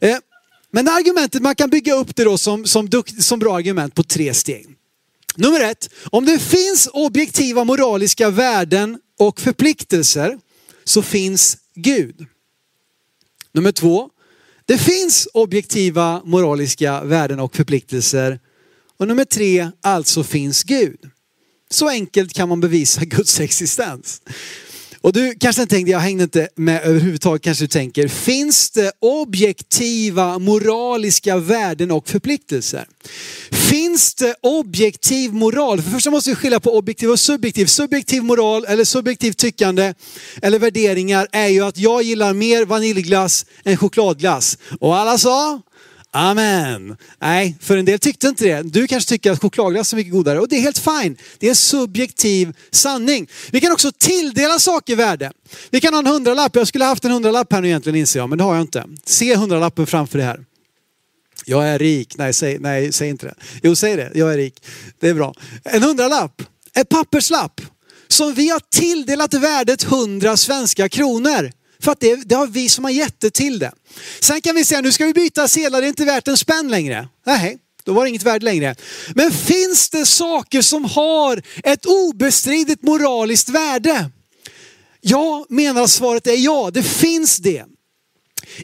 Eh, 0.00 0.16
men 0.70 0.84
det 0.84 0.92
argumentet, 0.92 1.42
man 1.42 1.54
kan 1.54 1.70
bygga 1.70 1.94
upp 1.94 2.16
det 2.16 2.24
då 2.24 2.38
som, 2.38 2.66
som, 2.66 2.88
som 3.18 3.38
bra 3.38 3.56
argument 3.56 3.94
på 3.94 4.02
tre 4.02 4.34
steg. 4.34 4.66
Nummer 5.36 5.60
ett, 5.60 5.90
om 6.04 6.24
det 6.24 6.38
finns 6.38 6.88
objektiva 6.92 7.64
moraliska 7.64 8.30
värden 8.30 8.98
och 9.18 9.40
förpliktelser 9.40 10.38
så 10.84 11.02
finns 11.02 11.56
Gud. 11.74 12.26
Nummer 13.52 13.72
två, 13.72 14.10
det 14.66 14.78
finns 14.78 15.28
objektiva 15.34 16.22
moraliska 16.24 17.04
värden 17.04 17.40
och 17.40 17.56
förpliktelser. 17.56 18.40
Och 18.98 19.08
nummer 19.08 19.24
tre, 19.24 19.70
alltså 19.82 20.24
finns 20.24 20.62
Gud. 20.62 20.98
Så 21.70 21.88
enkelt 21.88 22.32
kan 22.32 22.48
man 22.48 22.60
bevisa 22.60 23.00
Guds 23.04 23.40
existens. 23.40 24.22
Och 25.06 25.12
du 25.12 25.34
kanske 25.40 25.62
inte 25.62 25.74
tänkte, 25.74 25.92
jag 25.92 25.98
hängde 25.98 26.24
inte 26.24 26.48
med 26.54 26.82
överhuvudtaget 26.84 27.42
kanske 27.42 27.64
du 27.64 27.68
tänker. 27.68 28.08
Finns 28.08 28.70
det 28.70 28.92
objektiva 29.00 30.38
moraliska 30.38 31.36
värden 31.36 31.90
och 31.90 32.08
förpliktelser? 32.08 32.84
Finns 33.50 34.14
det 34.14 34.34
objektiv 34.42 35.34
moral? 35.34 35.82
För 35.82 35.90
första 35.90 36.10
måste 36.10 36.30
vi 36.30 36.36
skilja 36.36 36.60
på 36.60 36.78
objektiv 36.78 37.10
och 37.10 37.20
subjektiv. 37.20 37.66
Subjektiv 37.66 38.22
moral 38.22 38.64
eller 38.64 38.84
subjektivt 38.84 39.36
tyckande 39.36 39.94
eller 40.42 40.58
värderingar 40.58 41.28
är 41.32 41.48
ju 41.48 41.64
att 41.64 41.78
jag 41.78 42.02
gillar 42.02 42.32
mer 42.32 42.64
vaniljglass 42.64 43.46
än 43.64 43.76
chokladglass. 43.76 44.58
Och 44.80 44.96
alla 44.96 45.18
sa? 45.18 45.60
Amen. 46.18 46.96
Nej, 47.20 47.56
för 47.60 47.76
en 47.76 47.84
del 47.84 47.98
tyckte 47.98 48.26
inte 48.26 48.44
det. 48.44 48.62
Du 48.62 48.86
kanske 48.86 49.08
tycker 49.08 49.32
att 49.32 49.42
chokladglass 49.42 49.92
är 49.92 49.96
mycket 49.96 50.12
godare 50.12 50.40
och 50.40 50.48
det 50.48 50.56
är 50.56 50.60
helt 50.60 50.78
fine. 50.78 51.16
Det 51.38 51.46
är 51.46 51.50
en 51.50 51.56
subjektiv 51.56 52.56
sanning. 52.70 53.28
Vi 53.50 53.60
kan 53.60 53.72
också 53.72 53.92
tilldela 53.92 54.58
saker 54.58 54.96
värde. 54.96 55.32
Vi 55.70 55.80
kan 55.80 55.94
ha 55.94 55.98
en 55.98 56.06
hundralapp. 56.06 56.56
Jag 56.56 56.68
skulle 56.68 56.84
haft 56.84 57.04
en 57.04 57.10
hundralapp 57.10 57.52
här 57.52 57.60
nu 57.60 57.68
egentligen 57.68 57.96
inser 57.96 58.20
jag, 58.20 58.28
men 58.28 58.38
det 58.38 58.44
har 58.44 58.54
jag 58.54 58.62
inte. 58.62 58.84
Se 59.04 59.36
hundralappen 59.36 59.86
framför 59.86 60.18
dig 60.18 60.26
här. 60.26 60.40
Jag 61.44 61.68
är 61.68 61.78
rik. 61.78 62.16
Nej 62.18 62.32
säg, 62.32 62.58
nej, 62.58 62.92
säg 62.92 63.08
inte 63.08 63.26
det. 63.26 63.34
Jo, 63.62 63.76
säg 63.76 63.96
det. 63.96 64.10
Jag 64.14 64.32
är 64.32 64.36
rik. 64.36 64.64
Det 65.00 65.08
är 65.08 65.14
bra. 65.14 65.34
En 65.64 65.82
hundralapp. 65.82 66.42
En 66.74 66.86
papperslapp. 66.86 67.60
Som 68.08 68.34
vi 68.34 68.48
har 68.48 68.60
tilldelat 68.70 69.34
värdet 69.34 69.84
100 69.84 70.36
svenska 70.36 70.88
kronor. 70.88 71.50
För 71.80 71.92
att 71.92 72.00
det, 72.00 72.16
det 72.28 72.34
har 72.34 72.46
vi 72.46 72.68
som 72.68 72.84
har 72.84 72.90
gett 72.90 73.20
det 73.20 73.30
till 73.30 73.58
det. 73.58 73.72
Sen 74.20 74.40
kan 74.40 74.54
vi 74.54 74.64
säga, 74.64 74.80
nu 74.80 74.92
ska 74.92 75.06
vi 75.06 75.12
byta 75.12 75.48
sedlar, 75.48 75.80
det 75.80 75.86
är 75.86 75.88
inte 75.88 76.04
värt 76.04 76.28
en 76.28 76.36
spänn 76.36 76.70
längre. 76.70 77.08
Nej, 77.26 77.58
då 77.84 77.92
var 77.92 78.04
det 78.04 78.08
inget 78.08 78.22
värde 78.22 78.44
längre. 78.44 78.74
Men 79.14 79.32
finns 79.32 79.90
det 79.90 80.06
saker 80.06 80.62
som 80.62 80.84
har 80.84 81.42
ett 81.64 81.86
obestridligt 81.86 82.82
moraliskt 82.82 83.48
värde? 83.48 84.10
Jag 85.00 85.46
menar 85.48 85.82
att 85.82 85.90
svaret 85.90 86.26
är 86.26 86.36
ja, 86.36 86.70
det 86.74 86.82
finns 86.82 87.36
det. 87.36 87.64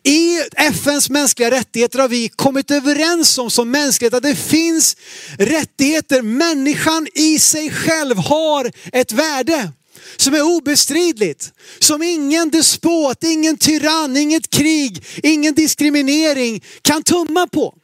I 0.05 0.39
FNs 0.57 1.11
mänskliga 1.11 1.51
rättigheter 1.51 1.99
har 1.99 2.09
vi 2.09 2.29
kommit 2.29 2.71
överens 2.71 3.39
om 3.39 3.51
som 3.51 3.71
mänsklighet 3.71 4.15
att 4.15 4.23
det 4.23 4.37
finns 4.37 4.97
rättigheter. 5.39 6.23
Människan 6.23 7.09
i 7.15 7.39
sig 7.39 7.71
själv 7.71 8.17
har 8.17 8.73
ett 8.93 9.13
värde 9.13 9.73
som 10.17 10.35
är 10.35 10.43
obestridligt. 10.43 11.53
Som 11.79 12.03
ingen 12.03 12.51
despot, 12.51 13.25
ingen 13.25 13.57
tyrann, 13.57 14.17
inget 14.17 14.51
krig, 14.51 15.05
ingen 15.23 15.55
diskriminering 15.55 16.65
kan 16.83 17.03
tumma 17.03 17.47
på. 17.47 17.75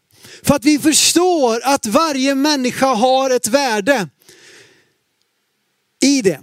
För 0.43 0.55
att 0.55 0.65
vi 0.65 0.79
förstår 0.79 1.61
att 1.65 1.87
varje 1.87 2.35
människa 2.35 2.87
har 2.87 3.31
ett 3.31 3.49
värde 3.49 4.09
i 6.05 6.23
det. 6.23 6.41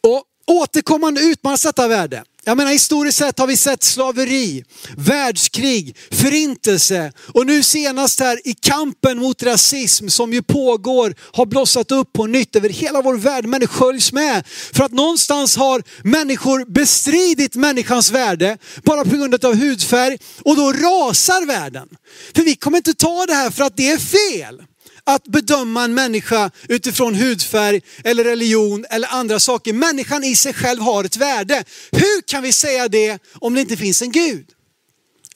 Och 0.00 0.24
återkommande 0.46 1.20
utmanas 1.20 1.62
detta 1.62 1.88
värde. 1.88 2.24
Jag 2.46 2.56
menar 2.56 2.72
historiskt 2.72 3.18
sett 3.18 3.38
har 3.38 3.46
vi 3.46 3.56
sett 3.56 3.82
slaveri, 3.82 4.64
världskrig, 4.96 5.96
förintelse 6.10 7.12
och 7.34 7.46
nu 7.46 7.62
senast 7.62 8.20
här 8.20 8.40
i 8.44 8.54
kampen 8.54 9.18
mot 9.18 9.42
rasism 9.42 10.08
som 10.08 10.32
ju 10.32 10.42
pågår 10.42 11.14
har 11.32 11.46
blossat 11.46 11.92
upp 11.92 12.12
på 12.12 12.26
nytt 12.26 12.56
över 12.56 12.68
hela 12.68 13.02
vår 13.02 13.16
värld. 13.16 13.44
Människor 13.46 13.74
sköljs 13.74 14.12
med 14.12 14.46
för 14.46 14.84
att 14.84 14.92
någonstans 14.92 15.56
har 15.56 15.82
människor 16.02 16.72
bestridit 16.72 17.54
människans 17.54 18.10
värde 18.10 18.58
bara 18.82 19.04
på 19.04 19.10
grund 19.10 19.44
av 19.44 19.54
hudfärg 19.54 20.18
och 20.44 20.56
då 20.56 20.72
rasar 20.72 21.46
världen. 21.46 21.88
För 22.34 22.42
vi 22.42 22.56
kommer 22.56 22.76
inte 22.76 22.94
ta 22.94 23.26
det 23.26 23.34
här 23.34 23.50
för 23.50 23.64
att 23.64 23.76
det 23.76 23.90
är 23.90 23.98
fel 23.98 24.62
att 25.06 25.24
bedöma 25.24 25.84
en 25.84 25.94
människa 25.94 26.50
utifrån 26.68 27.14
hudfärg 27.14 27.80
eller 28.04 28.24
religion 28.24 28.84
eller 28.90 29.08
andra 29.08 29.40
saker. 29.40 29.72
Människan 29.72 30.24
i 30.24 30.36
sig 30.36 30.54
själv 30.54 30.80
har 30.80 31.04
ett 31.04 31.16
värde. 31.16 31.64
Hur 31.92 32.22
kan 32.22 32.42
vi 32.42 32.52
säga 32.52 32.88
det 32.88 33.18
om 33.34 33.54
det 33.54 33.60
inte 33.60 33.76
finns 33.76 34.02
en 34.02 34.12
Gud? 34.12 34.46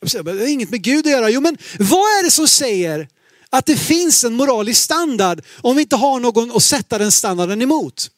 Det 0.01 0.19
har 0.19 0.47
inget 0.47 0.71
med 0.71 0.83
Gud 0.83 1.07
att 1.07 1.13
göra. 1.13 1.31
Jo 1.31 1.41
men 1.41 1.59
vad 1.79 2.19
är 2.19 2.25
det 2.25 2.31
som 2.31 2.49
säger 2.49 3.09
att 3.51 3.67
det 3.67 3.77
finns 3.77 4.25
en 4.25 4.35
moralisk 4.35 4.83
standard 4.83 5.43
om 5.61 5.77
vi 5.77 5.83
inte 5.83 5.97
har 5.97 6.21
någon 6.21 6.57
att 6.57 6.63
sätta 6.63 6.99
den 6.99 7.13
standarden 7.13 7.63
emot? 7.63 8.11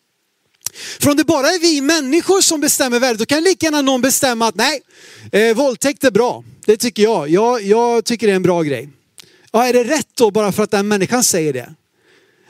För 1.00 1.10
om 1.10 1.16
det 1.16 1.24
bara 1.24 1.48
är 1.48 1.58
vi 1.58 1.80
människor 1.80 2.40
som 2.40 2.60
bestämmer 2.60 3.00
värdet, 3.00 3.18
då 3.18 3.26
kan 3.26 3.42
lika 3.42 3.66
gärna 3.66 3.82
någon 3.82 4.00
bestämma 4.00 4.48
att 4.48 4.54
nej, 4.54 4.82
eh, 5.32 5.56
våldtäkt 5.56 6.04
är 6.04 6.10
bra. 6.10 6.44
Det 6.66 6.76
tycker 6.76 7.02
jag. 7.02 7.28
jag. 7.28 7.62
Jag 7.62 8.04
tycker 8.04 8.26
det 8.26 8.32
är 8.32 8.36
en 8.36 8.42
bra 8.42 8.62
grej. 8.62 8.88
Ja, 9.52 9.66
är 9.66 9.72
det 9.72 9.84
rätt 9.84 10.08
då 10.14 10.30
bara 10.30 10.52
för 10.52 10.62
att 10.62 10.70
den 10.70 10.88
människan 10.88 11.24
säger 11.24 11.52
det? 11.52 11.74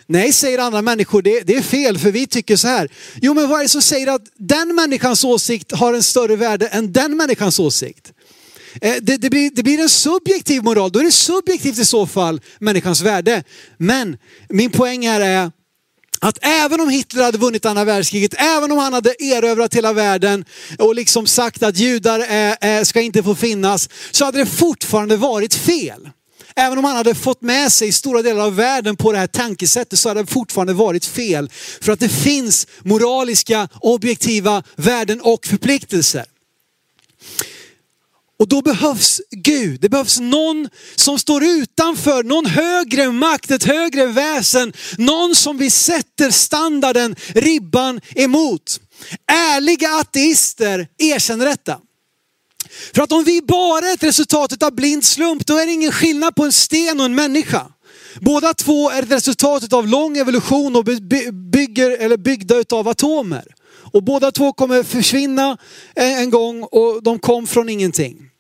Nej, 0.07 0.33
säger 0.33 0.59
andra 0.59 0.83
människor, 0.83 1.23
det, 1.23 1.40
det, 1.40 1.57
är 1.57 1.62
fel 1.62 1.99
för 1.99 2.11
vi 2.11 2.26
tycker 2.26 2.57
så 2.57 2.69
här. 2.69 2.90
Jo, 3.23 3.35
men 3.35 3.49
vad 3.49 3.59
är 3.59 3.62
det 3.62 3.69
som 3.69 3.83
säger 3.83 4.07
att 4.07 4.23
den 4.37 4.75
människans 4.75 5.25
åsikt 5.25 5.73
har 5.73 5.95
en 5.95 6.02
större 6.02 6.37
värde 6.37 6.66
än 6.66 6.92
den 6.92 7.16
människans 7.16 7.59
åsikt? 7.59 8.12
Eh, 8.80 8.95
det, 9.02 9.16
det, 9.16 9.30
blir, 9.30 9.50
det 9.54 9.62
blir 9.62 9.80
en 9.80 9.88
subjektiv 9.88 10.62
moral, 10.62 10.92
då 10.92 10.99
är 10.99 11.04
det 11.04 11.12
subjektivt 11.12 11.78
i 11.78 11.85
så 11.85 12.07
fall 12.07 12.40
människans 12.59 13.00
värde. 13.00 13.45
Men 13.76 14.19
min 14.49 14.71
poäng 14.71 15.09
här 15.09 15.21
är 15.21 15.50
att 16.21 16.38
även 16.42 16.80
om 16.80 16.88
Hitler 16.88 17.25
hade 17.25 17.38
vunnit 17.38 17.66
andra 17.66 17.85
världskriget, 17.85 18.35
även 18.37 18.73
om 18.73 18.78
han 18.78 18.92
hade 18.92 19.23
erövrat 19.23 19.75
hela 19.75 19.92
världen 19.92 20.45
och 20.78 20.95
liksom 20.95 21.26
sagt 21.26 21.62
att 21.62 21.76
judar 21.76 22.21
är, 22.28 22.57
är, 22.61 22.85
ska 22.85 23.00
inte 23.00 23.23
få 23.23 23.35
finnas, 23.35 23.88
så 24.11 24.25
hade 24.25 24.38
det 24.38 24.47
fortfarande 24.47 25.16
varit 25.16 25.54
fel. 25.54 26.09
Även 26.61 26.79
om 26.79 26.85
han 26.85 26.97
hade 26.97 27.14
fått 27.14 27.43
med 27.43 27.73
sig 27.73 27.93
stora 27.93 28.23
delar 28.23 28.45
av 28.45 28.57
världen 28.57 28.97
på 28.97 29.12
det 29.12 29.19
här 29.19 29.26
tankesättet 29.26 29.99
så 29.99 30.09
hade 30.09 30.23
det 30.23 30.26
fortfarande 30.26 30.73
varit 30.73 31.05
fel. 31.07 31.50
För 31.81 31.93
att 31.93 32.00
det 32.00 32.09
finns 32.09 32.67
moraliska, 32.81 33.69
objektiva 33.81 34.62
värden 34.76 35.21
och 35.21 35.47
förpliktelser. 35.47 36.25
Och 38.38 38.49
då 38.49 38.62
behövs 38.62 39.21
Gud. 39.31 39.81
Det 39.81 39.88
behövs 39.88 40.21
någon 40.21 40.69
som 40.97 41.19
står 41.19 41.45
utanför, 41.45 42.23
någon 42.23 42.47
högre 42.47 43.12
makt, 43.12 43.50
ett 43.50 43.64
högre 43.64 44.07
väsen. 44.07 44.73
Någon 44.99 45.35
som 45.35 45.59
vi 45.59 45.71
sätter 45.71 46.31
standarden, 46.31 47.17
ribban 47.29 48.00
emot. 48.14 48.81
Ärliga 49.33 49.95
ateister 49.95 50.88
erkänner 50.99 51.47
detta. 51.47 51.79
För 52.95 53.03
att 53.03 53.12
om 53.12 53.25
vi 53.25 53.43
bara 53.43 53.87
är 53.87 53.95
ett 53.95 54.03
resultat 54.03 54.62
av 54.62 54.75
blind 54.75 55.05
slump, 55.05 55.47
då 55.47 55.57
är 55.57 55.67
det 55.67 55.73
ingen 55.73 55.93
skillnad 55.93 56.35
på 56.35 56.45
en 56.45 56.53
sten 56.53 57.00
och 57.00 57.07
en 57.07 57.15
människa. 57.15 57.67
Båda 58.21 58.55
två 58.55 58.91
är 58.91 59.03
ett 59.03 59.11
resultat 59.11 59.73
av 59.73 59.89
lång 59.89 60.17
evolution 60.17 60.77
och 60.77 60.85
bygger, 61.53 61.91
eller 61.91 62.17
byggda 62.17 62.65
av 62.73 62.89
atomer. 62.89 63.45
Och 63.93 64.03
båda 64.03 64.33
två 64.33 64.53
kommer 64.53 64.83
försvinna 64.83 65.57
en 65.95 66.31
gång 66.31 66.62
och 66.62 67.03
de 67.03 67.19
kom 67.19 67.47
från 67.47 67.69
ingenting. 67.69 68.31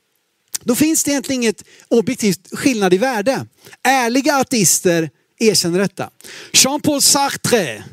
Då 0.64 0.74
finns 0.74 1.04
det 1.04 1.10
egentligen 1.10 1.42
inget 1.42 1.64
objektivt 1.88 2.48
skillnad 2.52 2.94
i 2.94 2.98
värde. 2.98 3.46
Ärliga 3.82 4.36
ateister 4.36 5.10
erkänner 5.38 5.78
detta. 5.78 6.10
Jean-Paul 6.52 7.02
Sartre 7.02 7.84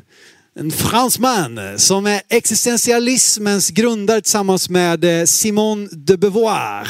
en 0.58 0.70
fransman 0.70 1.78
som 1.78 2.06
är 2.06 2.22
existentialismens 2.28 3.70
grundare 3.70 4.20
tillsammans 4.20 4.68
med 4.68 5.04
eh, 5.04 5.24
Simone 5.24 5.88
de 5.92 6.16
Beauvoir. 6.16 6.88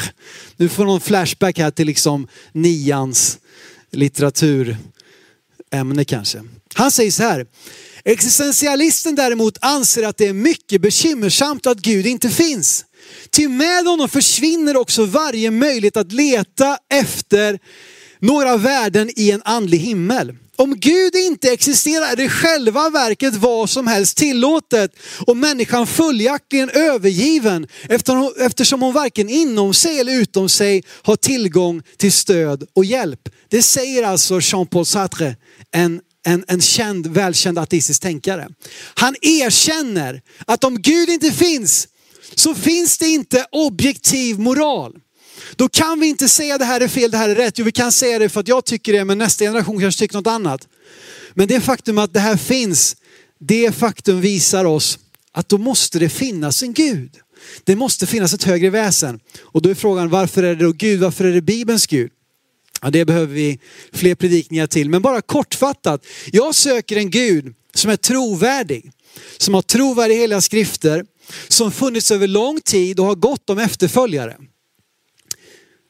Nu 0.57 0.69
får 0.69 0.85
någon 0.85 1.01
flashback 1.01 1.59
här 1.59 1.71
till 1.71 1.87
liksom 1.87 2.27
nians 2.51 3.37
litteraturämne 3.91 6.05
kanske. 6.07 6.43
Han 6.73 6.91
säger 6.91 7.11
så 7.11 7.23
här. 7.23 7.45
Existentialisten 8.03 9.15
däremot 9.15 9.57
anser 9.61 10.03
att 10.03 10.17
det 10.17 10.27
är 10.27 10.33
mycket 10.33 10.81
bekymmersamt 10.81 11.67
att 11.67 11.77
Gud 11.77 12.07
inte 12.07 12.29
finns. 12.29 12.85
Ty 13.29 13.47
med 13.47 13.85
honom 13.85 14.09
försvinner 14.09 14.77
också 14.77 15.05
varje 15.05 15.51
möjlighet 15.51 15.97
att 15.97 16.11
leta 16.11 16.77
efter 16.89 17.59
några 18.19 18.57
värden 18.57 19.09
i 19.15 19.31
en 19.31 19.41
andlig 19.45 19.77
himmel. 19.77 20.35
Om 20.59 20.75
Gud 20.79 21.15
inte 21.15 21.51
existerar 21.51 22.11
är 22.11 22.15
det 22.15 22.29
själva 22.29 22.89
verket 22.89 23.35
vad 23.35 23.69
som 23.69 23.87
helst 23.87 24.17
tillåtet 24.17 24.91
och 25.27 25.37
människan 25.37 25.87
följaktligen 25.87 26.69
övergiven 26.69 27.67
eftersom 28.39 28.81
hon 28.81 28.93
varken 28.93 29.29
inom 29.29 29.73
sig 29.73 29.99
eller 29.99 30.13
utom 30.13 30.49
sig 30.49 30.83
har 31.01 31.15
tillgång 31.15 31.81
till 31.97 32.11
stöd 32.11 32.63
och 32.73 32.85
hjälp. 32.85 33.29
Det 33.49 33.61
säger 33.61 34.03
alltså 34.03 34.39
Jean-Paul 34.41 34.85
Sartre, 34.85 35.35
en, 35.71 36.01
en, 36.25 36.43
en 36.47 36.61
känd, 36.61 37.07
välkänd 37.07 37.59
ateistisk 37.59 38.01
tänkare. 38.01 38.47
Han 38.93 39.15
erkänner 39.21 40.21
att 40.45 40.63
om 40.63 40.81
Gud 40.81 41.09
inte 41.09 41.31
finns 41.31 41.87
så 42.35 42.55
finns 42.55 42.97
det 42.97 43.07
inte 43.07 43.45
objektiv 43.51 44.39
moral. 44.39 44.93
Då 45.55 45.69
kan 45.69 45.99
vi 45.99 46.07
inte 46.07 46.29
säga 46.29 46.57
det 46.57 46.65
här 46.65 46.81
är 46.81 46.87
fel, 46.87 47.11
det 47.11 47.17
här 47.17 47.29
är 47.29 47.35
rätt. 47.35 47.59
Jo, 47.59 47.65
vi 47.65 47.71
kan 47.71 47.91
säga 47.91 48.19
det 48.19 48.29
för 48.29 48.39
att 48.39 48.47
jag 48.47 48.65
tycker 48.65 48.93
det, 48.93 49.05
men 49.05 49.17
nästa 49.17 49.45
generation 49.45 49.79
kanske 49.79 49.99
tycker 49.99 50.15
något 50.15 50.27
annat. 50.27 50.67
Men 51.33 51.47
det 51.47 51.61
faktum 51.61 51.97
att 51.97 52.13
det 52.13 52.19
här 52.19 52.37
finns, 52.37 52.95
det 53.39 53.75
faktum 53.75 54.21
visar 54.21 54.65
oss 54.65 54.99
att 55.31 55.49
då 55.49 55.57
måste 55.57 55.99
det 55.99 56.09
finnas 56.09 56.63
en 56.63 56.73
Gud. 56.73 57.15
Det 57.63 57.75
måste 57.75 58.07
finnas 58.07 58.33
ett 58.33 58.43
högre 58.43 58.69
väsen. 58.69 59.19
Och 59.41 59.61
då 59.61 59.69
är 59.69 59.75
frågan, 59.75 60.09
varför 60.09 60.43
är 60.43 60.55
det 60.55 60.65
då 60.65 60.71
Gud? 60.71 60.99
Varför 60.99 61.25
är 61.25 61.31
det 61.31 61.41
Bibelns 61.41 61.87
Gud? 61.87 62.11
Ja, 62.81 62.89
det 62.89 63.05
behöver 63.05 63.33
vi 63.33 63.59
fler 63.93 64.15
predikningar 64.15 64.67
till. 64.67 64.89
Men 64.89 65.01
bara 65.01 65.21
kortfattat, 65.21 66.05
jag 66.31 66.55
söker 66.55 66.97
en 66.97 67.09
Gud 67.09 67.53
som 67.73 67.91
är 67.91 67.95
trovärdig. 67.95 68.91
Som 69.37 69.53
har 69.53 69.61
trovärdiga 69.61 70.17
heliga 70.17 70.41
skrifter, 70.41 71.05
som 71.47 71.71
funnits 71.71 72.11
över 72.11 72.27
lång 72.27 72.61
tid 72.61 72.99
och 72.99 73.05
har 73.05 73.15
gott 73.15 73.49
om 73.49 73.59
efterföljare. 73.59 74.37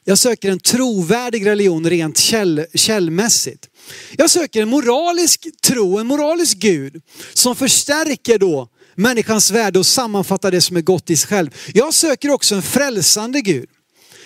Jag 0.10 0.18
söker 0.18 0.52
en 0.52 0.60
trovärdig 0.60 1.46
religion 1.46 1.90
rent 1.90 2.18
käll, 2.18 2.66
källmässigt. 2.74 3.70
Jag 4.18 4.30
söker 4.30 4.62
en 4.62 4.70
moralisk 4.70 5.48
tro, 5.62 5.98
en 5.98 6.08
moralisk 6.08 6.58
Gud 6.58 7.02
som 7.34 7.56
förstärker 7.56 8.40
då 8.40 8.70
människans 8.96 9.52
värde 9.52 9.80
och 9.80 9.86
sammanfattar 9.86 10.52
det 10.52 10.62
som 10.62 10.78
är 10.78 10.82
gott 10.82 11.10
i 11.10 11.18
sig 11.18 11.28
själv. 11.28 11.50
Jag 11.74 11.94
söker 11.94 12.30
också 12.30 12.56
en 12.56 12.62
frälsande 12.62 13.42
Gud. 13.42 13.70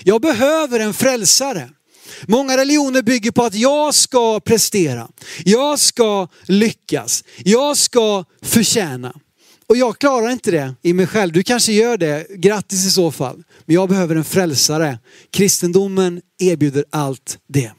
Jag 0.04 0.22
behöver 0.22 0.80
en 0.80 0.94
frälsare. 0.94 1.70
Många 2.28 2.58
religioner 2.58 3.02
bygger 3.02 3.32
på 3.32 3.44
att 3.44 3.56
jag 3.56 3.96
ska 3.96 4.40
prestera, 4.40 5.08
jag 5.46 5.80
ska 5.80 6.28
lyckas, 6.48 7.24
jag 7.38 7.78
ska 7.78 8.25
förtjäna. 8.42 9.13
Och 9.67 9.77
jag 9.77 10.00
klarar 10.00 10.29
inte 10.29 10.51
det 10.51 10.75
i 10.82 10.93
mig 10.93 11.08
själv. 11.08 11.34
Du 11.34 11.43
kanske 11.43 11.74
gör 11.74 11.98
det, 11.98 12.27
grattis 12.29 12.86
i 12.86 12.89
så 12.89 13.12
fall. 13.12 13.43
Men 13.65 13.75
jag 13.75 13.89
behöver 13.89 14.15
en 14.15 14.24
frälsare. 14.24 15.00
Kristendomen 15.32 16.22
erbjuder 16.39 16.86
allt 16.89 17.38
det. 17.48 17.72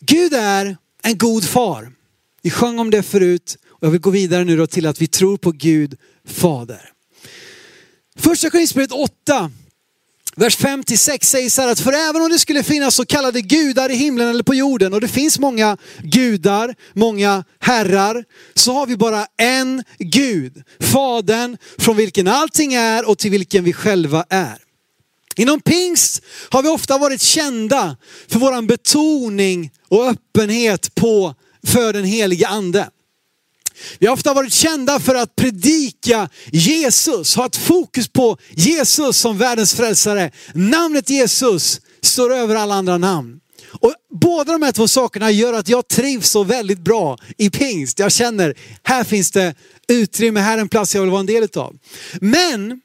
Gud 0.00 0.34
är 0.34 0.76
en 1.02 1.18
god 1.18 1.44
far. 1.44 1.92
Vi 2.42 2.50
sjöng 2.50 2.78
om 2.78 2.90
det 2.90 3.02
förut 3.02 3.58
och 3.68 3.86
jag 3.86 3.90
vill 3.90 4.00
gå 4.00 4.10
vidare 4.10 4.44
nu 4.44 4.56
då 4.56 4.66
till 4.66 4.86
att 4.86 5.00
vi 5.00 5.06
tror 5.06 5.36
på 5.36 5.52
Gud 5.52 5.98
Fader. 6.24 6.92
Första 8.16 8.50
Korinthierbrevet 8.50 8.92
8 8.92 9.50
Vers 10.38 10.58
5-6 10.58 11.24
säger 11.24 11.50
så 11.50 11.62
här 11.62 11.68
att 11.68 11.80
för 11.80 11.92
även 11.92 12.22
om 12.22 12.30
det 12.30 12.38
skulle 12.38 12.62
finnas 12.62 12.94
så 12.94 13.06
kallade 13.06 13.40
gudar 13.40 13.90
i 13.90 13.94
himlen 13.94 14.28
eller 14.28 14.42
på 14.42 14.54
jorden 14.54 14.94
och 14.94 15.00
det 15.00 15.08
finns 15.08 15.38
många 15.38 15.76
gudar, 16.02 16.74
många 16.92 17.44
herrar, 17.60 18.24
så 18.54 18.72
har 18.72 18.86
vi 18.86 18.96
bara 18.96 19.26
en 19.36 19.84
Gud, 19.98 20.62
Fadern 20.80 21.56
från 21.78 21.96
vilken 21.96 22.28
allting 22.28 22.74
är 22.74 23.08
och 23.08 23.18
till 23.18 23.30
vilken 23.30 23.64
vi 23.64 23.72
själva 23.72 24.24
är. 24.28 24.58
Inom 25.36 25.60
pingst 25.60 26.22
har 26.50 26.62
vi 26.62 26.68
ofta 26.68 26.98
varit 26.98 27.22
kända 27.22 27.96
för 28.28 28.38
våran 28.38 28.66
betoning 28.66 29.70
och 29.88 30.06
öppenhet 30.06 30.94
på, 30.94 31.34
för 31.66 31.92
den 31.92 32.04
helige 32.04 32.48
ande. 32.48 32.88
Vi 33.98 34.06
har 34.06 34.14
ofta 34.14 34.34
varit 34.34 34.52
kända 34.52 35.00
för 35.00 35.14
att 35.14 35.36
predika 35.36 36.28
Jesus, 36.52 37.36
ha 37.36 37.46
ett 37.46 37.56
fokus 37.56 38.08
på 38.08 38.38
Jesus 38.50 39.18
som 39.18 39.38
världens 39.38 39.74
frälsare. 39.74 40.30
Namnet 40.54 41.10
Jesus 41.10 41.80
står 42.02 42.34
över 42.34 42.54
alla 42.54 42.74
andra 42.74 42.98
namn. 42.98 43.40
Och 43.80 43.94
båda 44.20 44.52
de 44.52 44.62
här 44.62 44.72
två 44.72 44.88
sakerna 44.88 45.30
gör 45.30 45.52
att 45.52 45.68
jag 45.68 45.88
trivs 45.88 46.30
så 46.30 46.44
väldigt 46.44 46.78
bra 46.78 47.18
i 47.38 47.50
pingst. 47.50 47.98
Jag 47.98 48.12
känner, 48.12 48.54
här 48.82 49.04
finns 49.04 49.30
det 49.30 49.54
utrymme, 49.88 50.40
här 50.40 50.56
är 50.56 50.60
en 50.60 50.68
plats 50.68 50.94
jag 50.94 51.02
vill 51.02 51.10
vara 51.10 51.20
en 51.20 51.26
del 51.26 51.48
av. 51.56 51.76
Men 52.20 52.80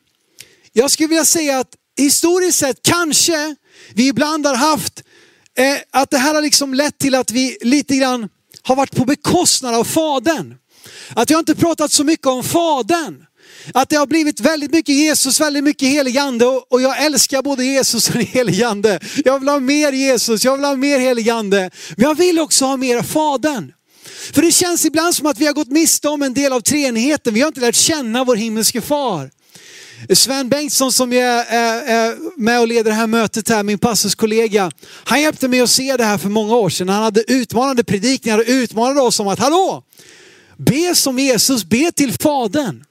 jag 0.74 0.92
skulle 0.92 1.08
vilja 1.08 1.26
säga 1.26 1.60
att 1.60 1.76
historiskt 1.98 2.58
sett 2.58 2.82
kanske 2.82 3.56
vi 3.94 4.08
ibland 4.08 4.46
har 4.46 4.56
haft, 4.56 5.04
eh, 5.58 5.78
att 5.92 6.10
det 6.10 6.18
här 6.18 6.34
har 6.36 6.42
liksom 6.42 6.74
lett 6.74 6.98
till 6.98 7.16
att 7.16 7.32
vi 7.32 7.58
lite 7.62 7.96
grann 7.96 8.30
har 8.62 8.76
varit 8.76 8.96
på 8.96 9.06
bekostnad 9.06 9.76
av 9.76 9.84
Fadern. 9.84 10.56
Att 11.16 11.30
jag 11.30 11.40
inte 11.40 11.56
pratat 11.56 11.92
så 11.92 12.04
mycket 12.04 12.28
om 12.28 12.44
Fadern. 12.44 13.26
Att 13.74 13.90
det 13.90 13.96
har 13.96 14.08
blivit 14.08 14.40
väldigt 14.40 14.72
mycket 14.72 14.96
Jesus, 14.96 15.40
väldigt 15.40 15.64
mycket 15.64 15.88
helig 15.88 16.18
ande 16.18 16.46
och 16.46 16.82
jag 16.82 17.06
älskar 17.06 17.42
både 17.42 17.66
Jesus 17.66 18.10
och 18.10 18.16
den 18.16 18.66
ande. 18.66 19.00
Jag 19.26 19.40
vill 19.40 19.50
ha 19.50 19.60
mer 19.60 19.92
Jesus, 19.92 20.44
jag 20.44 20.58
vill 20.58 20.66
ha 20.66 20.76
mer 20.76 21.00
helig 21.00 21.30
ande. 21.30 21.70
Men 21.96 22.08
jag 22.08 22.16
vill 22.16 22.40
också 22.40 22.66
ha 22.66 22.78
mer 22.78 23.02
Fadern. 23.02 23.74
För 24.34 24.42
det 24.42 24.52
känns 24.52 24.86
ibland 24.86 25.16
som 25.16 25.28
att 25.28 25.38
vi 25.38 25.46
har 25.46 25.54
gått 25.54 25.72
miste 25.72 26.10
om 26.10 26.22
en 26.22 26.34
del 26.34 26.54
av 26.54 26.62
treenigheten. 26.62 27.34
Vi 27.34 27.42
har 27.42 27.48
inte 27.48 27.60
lärt 27.62 27.76
känna 27.76 28.24
vår 28.24 28.36
himmelske 28.36 28.82
far. 28.82 29.30
Sven 30.14 30.50
Bengtsson 30.50 30.92
som 30.92 31.14
är, 31.14 31.46
är, 31.46 32.40
med 32.40 32.60
och 32.60 32.68
leder 32.68 32.92
det 32.92 32.96
här 32.96 33.08
mötet 33.08 33.50
här, 33.50 33.64
min 33.64 33.78
pastorskollega, 33.80 34.72
han 35.04 35.22
hjälpte 35.22 35.48
mig 35.48 35.62
att 35.62 35.70
se 35.70 35.98
det 35.98 36.04
här 36.04 36.18
för 36.18 36.30
många 36.30 36.56
år 36.56 36.70
sedan. 36.70 36.90
Han 36.90 37.04
hade 37.04 37.32
utmanande 37.32 37.84
predikningar 37.84 38.38
och 38.38 38.46
utmanade 38.48 39.02
oss 39.02 39.20
om 39.20 39.28
att, 39.28 39.40
hallå, 39.40 39.84
be 40.66 40.96
som 40.96 41.20
Jesus, 41.20 41.64
be 41.64 41.92
till 41.92 42.14
Fadern. 42.14 42.84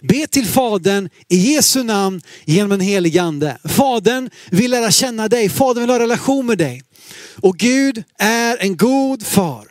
Be 0.00 0.26
till 0.26 0.46
Fadern 0.46 1.08
i 1.28 1.36
Jesu 1.36 1.82
namn 1.82 2.22
genom 2.44 2.72
en 2.72 2.80
helig 2.80 3.18
ande. 3.18 3.58
Fadern 3.64 4.30
vill 4.50 4.70
lära 4.70 4.90
känna 4.90 5.28
dig, 5.28 5.48
Fadern 5.48 5.82
vill 5.82 5.90
ha 5.90 5.98
relation 5.98 6.46
med 6.46 6.58
dig. 6.58 6.82
Och 7.40 7.56
Gud 7.56 8.04
är 8.18 8.56
en 8.60 8.76
god 8.76 9.26
far. 9.26 9.66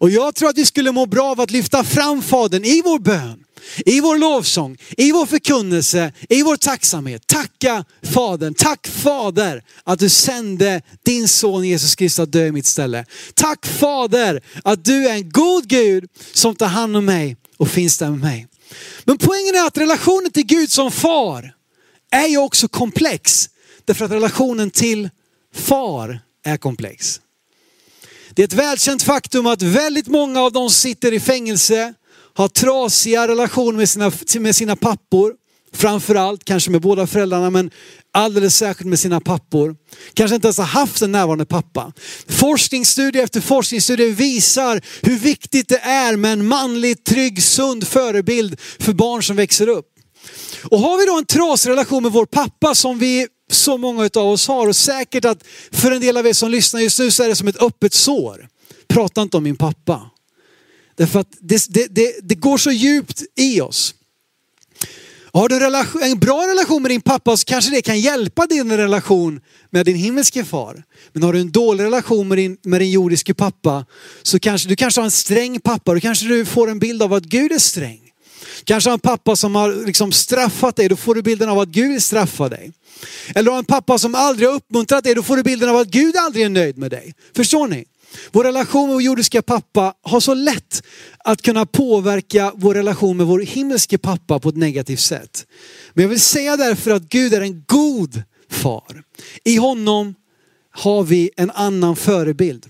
Och 0.00 0.10
jag 0.10 0.34
tror 0.34 0.48
att 0.48 0.58
vi 0.58 0.66
skulle 0.66 0.92
må 0.92 1.06
bra 1.06 1.30
av 1.30 1.40
att 1.40 1.50
lyfta 1.50 1.84
fram 1.84 2.22
Fadern 2.22 2.64
i 2.64 2.82
vår 2.84 2.98
bön, 2.98 3.44
i 3.86 4.00
vår 4.00 4.18
lovsång, 4.18 4.76
i 4.96 5.12
vår 5.12 5.26
förkunnelse, 5.26 6.12
i 6.28 6.42
vår 6.42 6.56
tacksamhet. 6.56 7.26
Tacka 7.26 7.84
Fadern. 8.02 8.54
Tack 8.54 8.86
Fader 8.86 9.62
att 9.84 9.98
du 9.98 10.08
sände 10.08 10.82
din 11.04 11.28
son 11.28 11.68
Jesus 11.68 11.94
Kristus 11.94 12.18
att 12.18 12.32
dö 12.32 12.46
i 12.46 12.52
mitt 12.52 12.66
ställe. 12.66 13.04
Tack 13.34 13.66
Fader 13.66 14.42
att 14.64 14.84
du 14.84 15.08
är 15.08 15.14
en 15.14 15.30
god 15.30 15.68
Gud 15.68 16.04
som 16.32 16.54
tar 16.54 16.66
hand 16.66 16.96
om 16.96 17.04
mig 17.04 17.36
och 17.56 17.68
finns 17.68 17.98
där 17.98 18.10
med 18.10 18.20
mig. 18.20 18.46
Men 19.04 19.18
poängen 19.18 19.54
är 19.54 19.66
att 19.66 19.78
relationen 19.78 20.30
till 20.30 20.46
Gud 20.46 20.70
som 20.70 20.90
far 20.90 21.54
är 22.10 22.26
ju 22.26 22.38
också 22.38 22.68
komplex. 22.68 23.50
Därför 23.84 24.04
att 24.04 24.10
relationen 24.10 24.70
till 24.70 25.10
far 25.54 26.20
är 26.44 26.56
komplex. 26.56 27.20
Det 28.34 28.42
är 28.42 28.46
ett 28.46 28.52
välkänt 28.52 29.02
faktum 29.02 29.46
att 29.46 29.62
väldigt 29.62 30.06
många 30.06 30.40
av 30.40 30.52
de 30.52 30.70
som 30.70 30.74
sitter 30.74 31.12
i 31.12 31.20
fängelse 31.20 31.94
har 32.34 32.48
trasiga 32.48 33.28
relationer 33.28 33.78
med 33.78 33.88
sina, 33.88 34.12
med 34.38 34.56
sina 34.56 34.76
pappor. 34.76 35.34
Framförallt 35.72 36.44
kanske 36.44 36.70
med 36.70 36.80
båda 36.80 37.06
föräldrarna 37.06 37.50
men 37.50 37.70
alldeles 38.12 38.56
särskilt 38.56 38.88
med 38.88 38.98
sina 38.98 39.20
pappor. 39.20 39.76
Kanske 40.14 40.34
inte 40.34 40.46
ens 40.46 40.58
har 40.58 40.64
haft 40.64 41.02
en 41.02 41.12
närvarande 41.12 41.46
pappa. 41.46 41.92
Forskningsstudie 42.28 43.22
efter 43.22 43.40
forskningsstudie 43.40 44.10
visar 44.10 44.80
hur 45.02 45.18
viktigt 45.18 45.68
det 45.68 45.78
är 45.78 46.16
med 46.16 46.32
en 46.32 46.46
manlig, 46.46 47.04
trygg, 47.04 47.42
sund 47.42 47.86
förebild 47.86 48.60
för 48.78 48.92
barn 48.92 49.22
som 49.22 49.36
växer 49.36 49.68
upp. 49.68 49.86
Och 50.64 50.78
har 50.78 50.98
vi 50.98 51.06
då 51.06 51.18
en 51.18 51.26
trasig 51.26 51.70
relation 51.70 52.02
med 52.02 52.12
vår 52.12 52.26
pappa 52.26 52.74
som 52.74 52.98
vi 52.98 53.26
så 53.50 53.78
många 53.78 54.10
av 54.16 54.28
oss 54.28 54.48
har 54.48 54.68
och 54.68 54.76
säkert 54.76 55.24
att 55.24 55.44
för 55.72 55.90
en 55.90 56.00
del 56.00 56.16
av 56.16 56.26
er 56.26 56.32
som 56.32 56.50
lyssnar 56.50 56.80
just 56.80 56.98
nu 56.98 57.10
så 57.10 57.22
är 57.22 57.28
det 57.28 57.36
som 57.36 57.48
ett 57.48 57.62
öppet 57.62 57.94
sår. 57.94 58.48
Prata 58.88 59.22
inte 59.22 59.36
om 59.36 59.42
min 59.42 59.56
pappa. 59.56 60.09
Därför 61.00 61.20
att 61.20 61.36
det, 61.40 61.66
det, 61.68 61.86
det, 61.90 62.14
det 62.22 62.34
går 62.34 62.58
så 62.58 62.70
djupt 62.70 63.22
i 63.36 63.60
oss. 63.60 63.94
Har 65.32 65.48
du 65.48 65.54
en, 65.54 65.60
relation, 65.60 66.02
en, 66.02 66.18
bra 66.18 66.46
relation 66.48 66.82
med 66.82 66.90
din 66.90 67.00
pappa 67.00 67.36
så 67.36 67.44
kanske 67.44 67.70
det 67.70 67.82
kan 67.82 68.00
hjälpa 68.00 68.46
din 68.46 68.76
relation 68.76 69.40
med 69.70 69.86
din 69.86 69.96
himmelske 69.96 70.44
far. 70.44 70.82
Men 71.12 71.22
har 71.22 71.32
du 71.32 71.40
en 71.40 71.50
dålig 71.50 71.84
relation 71.84 72.28
med 72.28 72.38
din, 72.38 72.56
med 72.62 72.80
din 72.80 72.90
jordiske 72.90 73.34
pappa 73.34 73.86
så 74.22 74.38
kanske 74.38 74.68
du 74.68 74.76
kanske 74.76 75.00
har 75.00 75.04
en 75.04 75.10
sträng 75.10 75.60
pappa. 75.60 75.94
Då 75.94 76.00
kanske 76.00 76.26
du 76.26 76.44
får 76.44 76.70
en 76.70 76.78
bild 76.78 77.02
av 77.02 77.12
att 77.12 77.24
Gud 77.24 77.52
är 77.52 77.58
sträng. 77.58 78.00
Kanske 78.64 78.90
har 78.90 78.94
en 78.94 79.00
pappa 79.00 79.36
som 79.36 79.54
har 79.54 79.86
liksom 79.86 80.12
straffat 80.12 80.76
dig, 80.76 80.88
då 80.88 80.96
får 80.96 81.14
du 81.14 81.22
bilden 81.22 81.48
av 81.48 81.58
att 81.58 81.68
Gud 81.68 82.02
straffar 82.02 82.48
dig. 82.48 82.72
Eller 83.34 83.50
har 83.50 83.58
en 83.58 83.64
pappa 83.64 83.98
som 83.98 84.14
aldrig 84.14 84.48
har 84.48 84.56
uppmuntrat 84.56 85.04
dig, 85.04 85.14
då 85.14 85.22
får 85.22 85.36
du 85.36 85.42
bilden 85.42 85.68
av 85.68 85.76
att 85.76 85.88
Gud 85.88 86.16
aldrig 86.16 86.44
är 86.44 86.48
nöjd 86.48 86.78
med 86.78 86.90
dig. 86.90 87.14
Förstår 87.36 87.68
ni? 87.68 87.84
Vår 88.32 88.44
relation 88.44 88.86
med 88.86 88.94
vår 88.94 89.02
jordiska 89.02 89.42
pappa 89.42 89.94
har 90.02 90.20
så 90.20 90.34
lätt 90.34 90.82
att 91.18 91.42
kunna 91.42 91.66
påverka 91.66 92.52
vår 92.54 92.74
relation 92.74 93.16
med 93.16 93.26
vår 93.26 93.40
himmelske 93.40 93.98
pappa 93.98 94.38
på 94.38 94.48
ett 94.48 94.56
negativt 94.56 95.00
sätt. 95.00 95.46
Men 95.94 96.02
jag 96.02 96.08
vill 96.08 96.20
säga 96.20 96.56
därför 96.56 96.90
att 96.90 97.02
Gud 97.02 97.34
är 97.34 97.40
en 97.40 97.64
god 97.66 98.22
far. 98.50 99.02
I 99.44 99.56
honom 99.56 100.14
har 100.70 101.02
vi 101.02 101.30
en 101.36 101.50
annan 101.50 101.96
förebild. 101.96 102.66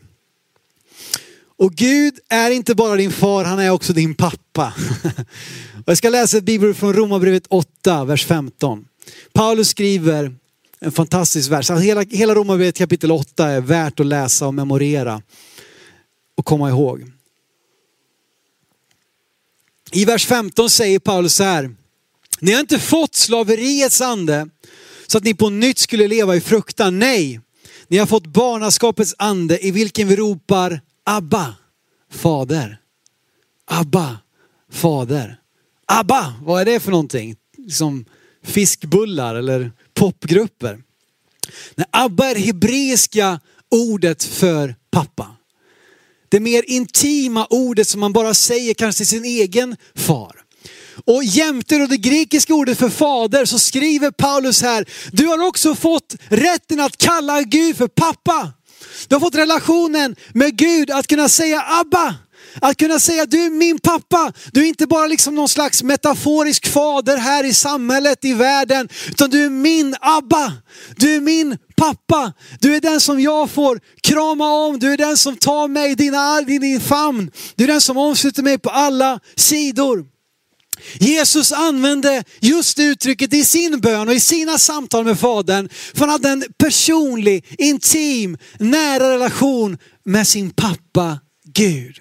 Och 1.59 1.75
Gud 1.75 2.19
är 2.29 2.51
inte 2.51 2.75
bara 2.75 2.97
din 2.97 3.13
far, 3.13 3.45
han 3.45 3.59
är 3.59 3.71
också 3.71 3.93
din 3.93 4.15
pappa. 4.15 4.75
jag 5.87 5.99
ska 5.99 6.09
läsa 6.09 6.39
ett 6.39 6.45
bibelord 6.45 6.77
från 6.77 6.93
Romarbrevet 6.93 7.47
8, 7.49 8.05
vers 8.05 8.27
15. 8.27 8.85
Paulus 9.33 9.69
skriver 9.69 10.35
en 10.81 10.93
fantastisk 10.93 11.51
vers. 11.51 11.71
Alltså 11.71 11.85
hela, 11.85 12.03
hela 12.03 12.35
Romarbrevet 12.35 12.79
kapitel 12.79 13.13
8 13.13 13.47
är 13.47 13.61
värt 13.61 14.01
att 14.01 14.07
läsa 14.07 14.47
och 14.47 14.55
memorera 14.55 15.23
och 16.35 16.45
komma 16.45 16.69
ihåg. 16.69 17.13
I 19.93 20.05
vers 20.05 20.27
15 20.27 20.71
säger 20.71 20.99
Paulus 20.99 21.35
så 21.35 21.45
här. 21.45 21.75
Ni 22.41 22.53
har 22.53 22.61
inte 22.61 22.79
fått 22.79 23.15
slaveriets 23.15 24.01
ande 24.01 24.49
så 25.07 25.19
att 25.19 25.25
ni 25.25 25.35
på 25.35 25.51
nytt 25.51 25.79
skulle 25.79 26.09
leva 26.09 26.37
i 26.37 26.41
fruktan. 26.41 26.99
Nej, 26.99 27.41
ni 27.89 27.99
har 27.99 28.07
fått 28.07 28.27
barnaskapets 28.27 29.15
ande 29.19 29.67
i 29.67 29.71
vilken 29.71 30.09
vi 30.09 30.17
ropar 30.17 30.81
Abba, 31.05 31.55
fader. 32.11 32.79
Abba, 33.65 34.19
fader. 34.73 35.41
Abba, 35.87 36.35
vad 36.43 36.61
är 36.61 36.65
det 36.65 36.81
för 36.81 36.91
någonting? 36.91 37.37
Liksom 37.57 38.05
fiskbullar 38.45 39.35
eller 39.35 39.73
popgrupper. 40.01 40.79
Nej, 41.75 41.87
Abba 41.91 42.27
är 42.27 42.35
det 42.35 42.41
hebreiska 42.41 43.41
ordet 43.71 44.25
för 44.25 44.75
pappa. 44.91 45.37
Det 46.29 46.41
mer 46.41 46.65
intima 46.67 47.47
ordet 47.51 47.89
som 47.89 48.01
man 48.01 48.13
bara 48.13 48.35
säger 48.35 48.75
kanske 48.75 48.99
till 48.99 49.07
sin 49.07 49.25
egen 49.25 49.77
far. 49.95 50.37
Och 51.05 51.25
jämte 51.25 51.79
då 51.79 51.87
det 51.87 51.97
grekiska 51.97 52.55
ordet 52.55 52.79
för 52.79 52.89
fader 52.89 53.45
så 53.45 53.59
skriver 53.59 54.11
Paulus 54.11 54.63
här, 54.63 54.89
du 55.13 55.27
har 55.27 55.47
också 55.47 55.75
fått 55.75 56.17
rätten 56.29 56.81
att 56.81 56.97
kalla 56.97 57.43
Gud 57.43 57.77
för 57.77 57.89
pappa. 57.89 58.53
Du 59.09 59.15
har 59.15 59.21
fått 59.21 59.35
relationen 59.35 60.17
med 60.33 60.57
Gud 60.57 60.91
att 60.91 61.07
kunna 61.07 61.29
säga 61.29 61.65
Abba. 61.67 62.15
Att 62.61 62.77
kunna 62.77 62.99
säga 62.99 63.27
du 63.27 63.45
är 63.45 63.51
min 63.51 63.79
pappa. 63.79 64.33
Du 64.53 64.61
är 64.61 64.69
inte 64.69 64.87
bara 64.87 65.07
liksom 65.07 65.35
någon 65.35 65.49
slags 65.49 65.83
metaforisk 65.83 66.67
fader 66.67 67.17
här 67.17 67.45
i 67.45 67.55
samhället, 67.55 68.25
i 68.25 68.33
världen. 68.35 68.89
Utan 69.09 69.31
du 69.31 69.45
är 69.45 69.51
min 69.51 69.97
Abba. 70.01 70.53
Du 70.97 71.15
är 71.15 71.21
min 71.21 71.59
pappa. 71.77 72.33
Du 72.61 72.77
är 72.77 72.81
den 72.81 73.01
som 73.01 73.21
jag 73.21 73.51
får 73.51 73.81
krama 74.03 74.53
om. 74.53 74.79
Du 74.79 74.93
är 74.93 74.97
den 74.97 75.17
som 75.17 75.37
tar 75.37 75.69
mig 75.69 75.91
i 75.91 75.95
din, 75.95 76.15
din 76.61 76.81
famn. 76.81 77.31
Du 77.55 77.65
är 77.65 77.69
den 77.69 77.81
som 77.81 77.97
omsluter 77.97 78.43
mig 78.43 78.59
på 78.59 78.71
alla 78.71 79.21
sidor. 79.37 80.05
Jesus 80.99 81.53
använde 81.53 82.25
just 82.41 82.77
det 82.77 82.85
uttrycket 82.85 83.35
i 83.35 83.45
sin 83.45 83.81
bön 83.81 84.09
och 84.09 84.15
i 84.15 84.21
sina 84.21 84.59
samtal 84.59 85.05
med 85.05 85.19
Fadern. 85.19 85.69
För 85.95 86.01
han 86.01 86.09
hade 86.09 86.29
en 86.29 86.45
personlig, 86.59 87.57
intim, 87.59 88.39
nära 88.59 89.11
relation 89.11 89.79
med 90.05 90.29
sin 90.29 90.51
pappa 90.51 91.19
Gud. 91.55 91.97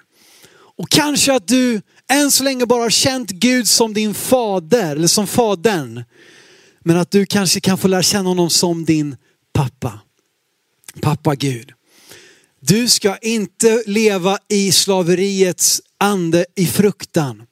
Och 0.80 0.88
kanske 0.88 1.32
att 1.32 1.48
du 1.48 1.82
än 2.08 2.30
så 2.30 2.44
länge 2.44 2.66
bara 2.66 2.82
har 2.82 2.90
känt 2.90 3.30
Gud 3.30 3.68
som 3.68 3.94
din 3.94 4.14
fader, 4.14 4.96
eller 4.96 5.08
som 5.08 5.26
fadern. 5.26 6.04
Men 6.80 6.96
att 6.96 7.10
du 7.10 7.26
kanske 7.26 7.60
kan 7.60 7.78
få 7.78 7.88
lära 7.88 8.02
känna 8.02 8.28
honom 8.28 8.50
som 8.50 8.84
din 8.84 9.16
pappa. 9.52 10.00
Pappa 11.00 11.34
Gud. 11.34 11.72
Du 12.60 12.88
ska 12.88 13.16
inte 13.16 13.82
leva 13.86 14.38
i 14.48 14.72
slaveriets 14.72 15.82
ande 15.98 16.46
i 16.56 16.66
fruktan. 16.66 17.42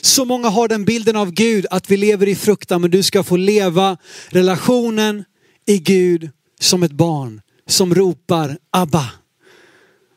Så 0.00 0.24
många 0.24 0.48
har 0.48 0.68
den 0.68 0.84
bilden 0.84 1.16
av 1.16 1.30
Gud 1.30 1.66
att 1.70 1.90
vi 1.90 1.96
lever 1.96 2.28
i 2.28 2.34
fruktan 2.34 2.80
men 2.80 2.90
du 2.90 3.02
ska 3.02 3.22
få 3.22 3.36
leva 3.36 3.96
relationen 4.28 5.24
i 5.66 5.78
Gud 5.78 6.30
som 6.60 6.82
ett 6.82 6.92
barn 6.92 7.40
som 7.66 7.94
ropar 7.94 8.58
Abba. 8.70 9.21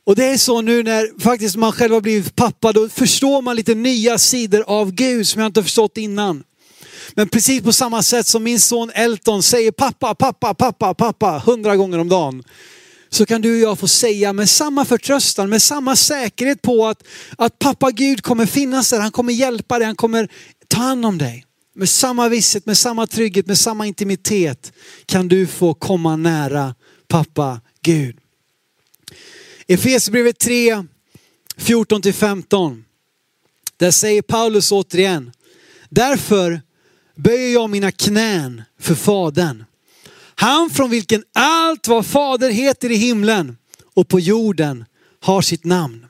Och 0.06 0.16
det 0.16 0.26
är 0.26 0.38
så 0.38 0.62
nu 0.62 0.84
när 0.84 1.20
faktiskt 1.20 1.56
man 1.56 1.72
själv 1.72 1.94
har 1.94 2.02
blivit 2.02 2.36
pappa, 2.36 2.72
då 2.72 2.90
förstår 2.90 3.42
man 3.42 3.56
lite 3.56 3.76
nya 3.76 4.18
sidor 4.18 4.64
av 4.68 4.92
Gud 4.92 5.28
som 5.28 5.42
jag 5.42 5.50
inte 5.50 5.64
förstått 5.64 5.98
innan. 5.98 6.44
Men 7.14 7.30
precis 7.30 7.64
på 7.64 7.74
samma 7.74 8.04
sätt 8.04 8.28
som 8.28 8.44
min 8.44 8.60
son 8.60 8.92
Elton 8.94 9.44
säger 9.44 9.72
pappa, 9.72 10.16
pappa, 10.16 10.54
pappa, 10.54 10.94
pappa 10.94 11.42
hundra 11.46 11.76
gånger 11.76 11.98
om 11.98 12.10
dagen. 12.10 12.44
Så 13.10 13.26
kan 13.26 13.42
du 13.42 13.54
och 13.56 13.70
jag 13.70 13.80
få 13.80 13.88
säga 13.88 14.34
med 14.34 14.50
samma 14.50 14.86
förtröstan, 14.86 15.50
med 15.50 15.62
samma 15.62 15.96
säkerhet 15.96 16.62
på 16.62 16.88
att, 16.88 17.04
att 17.38 17.60
pappa 17.60 17.92
Gud 17.92 18.22
kommer 18.24 18.46
finnas 18.46 18.90
där, 18.90 19.00
han 19.00 19.12
kommer 19.12 19.34
hjälpa 19.34 19.80
dig, 19.80 19.86
han 19.86 19.96
kommer 19.96 20.30
ta 20.68 20.78
hand 20.82 21.06
om 21.06 21.18
dig. 21.18 21.46
Med 21.76 21.90
samma 21.90 22.30
visshet, 22.30 22.66
med 22.66 22.78
samma 22.78 23.08
trygghet, 23.08 23.48
med 23.48 23.58
samma 23.58 23.86
intimitet 23.86 24.74
kan 25.06 25.28
du 25.28 25.48
få 25.48 25.74
komma 25.74 26.16
nära 26.16 26.76
pappa 27.08 27.62
Gud. 27.82 28.16
Efesierbrevet 29.68 30.40
3, 30.40 30.84
14-15. 31.56 32.84
Där 33.78 33.92
säger 33.92 34.22
Paulus 34.22 34.72
återigen, 34.72 35.32
därför 35.90 36.62
böjer 37.16 37.54
jag 37.54 37.70
mina 37.70 37.92
knän 37.92 38.62
för 38.80 38.96
Fadern. 38.96 39.66
Han 40.36 40.70
från 40.70 40.90
vilken 40.90 41.24
allt 41.34 41.88
vad 41.88 42.06
Fader 42.06 42.50
heter 42.50 42.92
i 42.92 42.96
himlen 42.96 43.58
och 43.94 44.08
på 44.08 44.20
jorden 44.20 44.86
har 45.20 45.42
sitt 45.42 45.64
namn. 45.64 46.06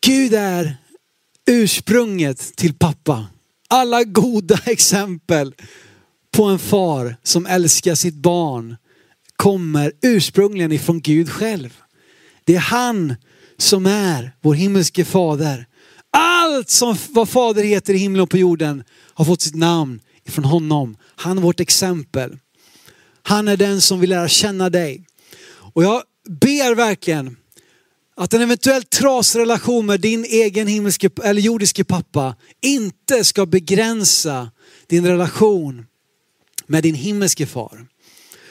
Gud 0.00 0.34
är 0.34 0.76
ursprunget 1.46 2.56
till 2.56 2.74
pappa. 2.74 3.26
Alla 3.68 4.04
goda 4.04 4.58
exempel 4.66 5.54
på 6.30 6.44
en 6.44 6.58
far 6.58 7.16
som 7.22 7.46
älskar 7.46 7.94
sitt 7.94 8.14
barn 8.14 8.76
kommer 9.38 9.92
ursprungligen 10.02 10.72
ifrån 10.72 11.00
Gud 11.00 11.30
själv. 11.30 11.76
Det 12.44 12.54
är 12.54 12.60
han 12.60 13.14
som 13.56 13.86
är 13.86 14.32
vår 14.40 14.54
himmelske 14.54 15.04
fader. 15.04 15.66
Allt 16.12 16.70
som 16.70 16.96
vad 17.08 17.28
fader 17.28 17.62
heter 17.62 17.94
i 17.94 17.98
himlen 17.98 18.22
och 18.22 18.30
på 18.30 18.38
jorden 18.38 18.84
har 19.14 19.24
fått 19.24 19.40
sitt 19.40 19.54
namn 19.54 20.00
ifrån 20.24 20.44
honom. 20.44 20.96
Han 21.16 21.38
är 21.38 21.42
vårt 21.42 21.60
exempel. 21.60 22.38
Han 23.22 23.48
är 23.48 23.56
den 23.56 23.80
som 23.80 24.00
vill 24.00 24.10
lära 24.10 24.28
känna 24.28 24.70
dig. 24.70 25.04
Och 25.74 25.84
jag 25.84 26.02
ber 26.28 26.74
verkligen 26.74 27.36
att 28.16 28.34
en 28.34 28.42
eventuell 28.42 28.82
trasig 28.82 29.40
relation 29.40 29.86
med 29.86 30.00
din 30.00 30.24
egen 30.24 30.66
himmelske 30.66 31.10
eller 31.24 31.42
jordiske 31.42 31.84
pappa 31.84 32.36
inte 32.62 33.24
ska 33.24 33.46
begränsa 33.46 34.50
din 34.86 35.06
relation 35.06 35.86
med 36.66 36.82
din 36.82 36.94
himmelske 36.94 37.46
far. 37.46 37.86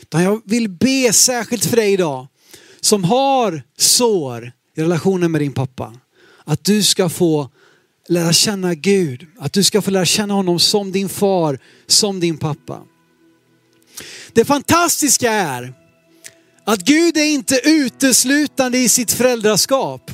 Utan 0.09 0.23
jag 0.23 0.41
vill 0.45 0.69
be 0.69 1.13
särskilt 1.13 1.65
för 1.65 1.75
dig 1.75 1.93
idag 1.93 2.27
som 2.81 3.03
har 3.03 3.63
sår 3.77 4.51
i 4.75 4.81
relationen 4.81 5.31
med 5.31 5.41
din 5.41 5.53
pappa. 5.53 5.93
Att 6.45 6.63
du 6.63 6.83
ska 6.83 7.09
få 7.09 7.49
lära 8.07 8.33
känna 8.33 8.73
Gud. 8.73 9.27
Att 9.39 9.53
du 9.53 9.63
ska 9.63 9.81
få 9.81 9.91
lära 9.91 10.05
känna 10.05 10.33
honom 10.33 10.59
som 10.59 10.91
din 10.91 11.09
far, 11.09 11.59
som 11.87 12.19
din 12.19 12.37
pappa. 12.37 12.81
Det 14.33 14.45
fantastiska 14.45 15.31
är 15.31 15.73
att 16.63 16.79
Gud 16.79 17.17
är 17.17 17.25
inte 17.25 17.61
uteslutande 17.63 18.77
i 18.77 18.89
sitt 18.89 19.11
föräldraskap. 19.11 20.11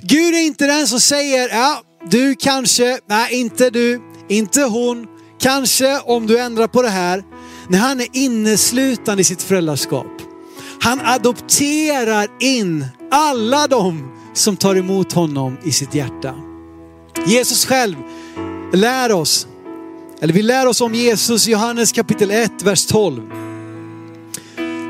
Gud 0.00 0.34
är 0.34 0.42
inte 0.42 0.66
den 0.66 0.86
som 0.86 1.00
säger, 1.00 1.48
ja 1.48 1.82
du 2.10 2.34
kanske, 2.34 2.98
nej 3.06 3.34
inte 3.34 3.70
du, 3.70 4.00
inte 4.28 4.62
hon, 4.62 5.06
kanske 5.40 6.00
om 6.00 6.26
du 6.26 6.38
ändrar 6.38 6.66
på 6.66 6.82
det 6.82 6.88
här. 6.88 7.22
När 7.68 7.78
han 7.78 8.00
är 8.00 8.08
inneslutande 8.12 9.20
i 9.20 9.24
sitt 9.24 9.42
föräldraskap. 9.42 10.06
Han 10.80 11.00
adopterar 11.00 12.28
in 12.40 12.86
alla 13.10 13.66
de 13.66 14.12
som 14.34 14.56
tar 14.56 14.76
emot 14.76 15.12
honom 15.12 15.56
i 15.64 15.72
sitt 15.72 15.94
hjärta. 15.94 16.34
Jesus 17.26 17.66
själv 17.66 17.96
lär 18.72 19.12
oss, 19.12 19.46
eller 20.20 20.34
vi 20.34 20.42
lär 20.42 20.66
oss 20.66 20.80
om 20.80 20.94
Jesus 20.94 21.48
i 21.48 21.50
Johannes 21.50 21.92
kapitel 21.92 22.30
1, 22.30 22.62
vers 22.62 22.86
12. 22.86 23.22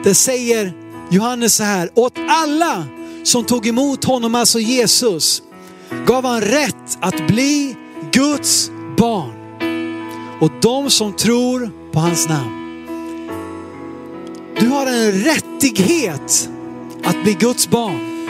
Det 0.04 0.14
säger 0.14 0.72
Johannes 1.10 1.54
så 1.54 1.64
här, 1.64 1.90
åt 1.94 2.18
alla 2.28 2.86
som 3.24 3.44
tog 3.44 3.66
emot 3.66 4.04
honom, 4.04 4.34
alltså 4.34 4.60
Jesus, 4.60 5.42
gav 6.06 6.24
han 6.24 6.40
rätt 6.40 6.98
att 7.00 7.26
bli 7.26 7.76
Guds 8.12 8.70
barn. 8.98 9.34
Och 10.40 10.50
de 10.62 10.90
som 10.90 11.12
tror 11.12 11.70
på 11.92 12.00
hans 12.00 12.28
namn. 12.28 12.63
Du 14.58 14.68
har 14.68 14.86
en 14.86 15.12
rättighet 15.12 16.48
att 17.04 17.22
bli 17.22 17.34
Guds 17.34 17.68
barn. 17.68 18.26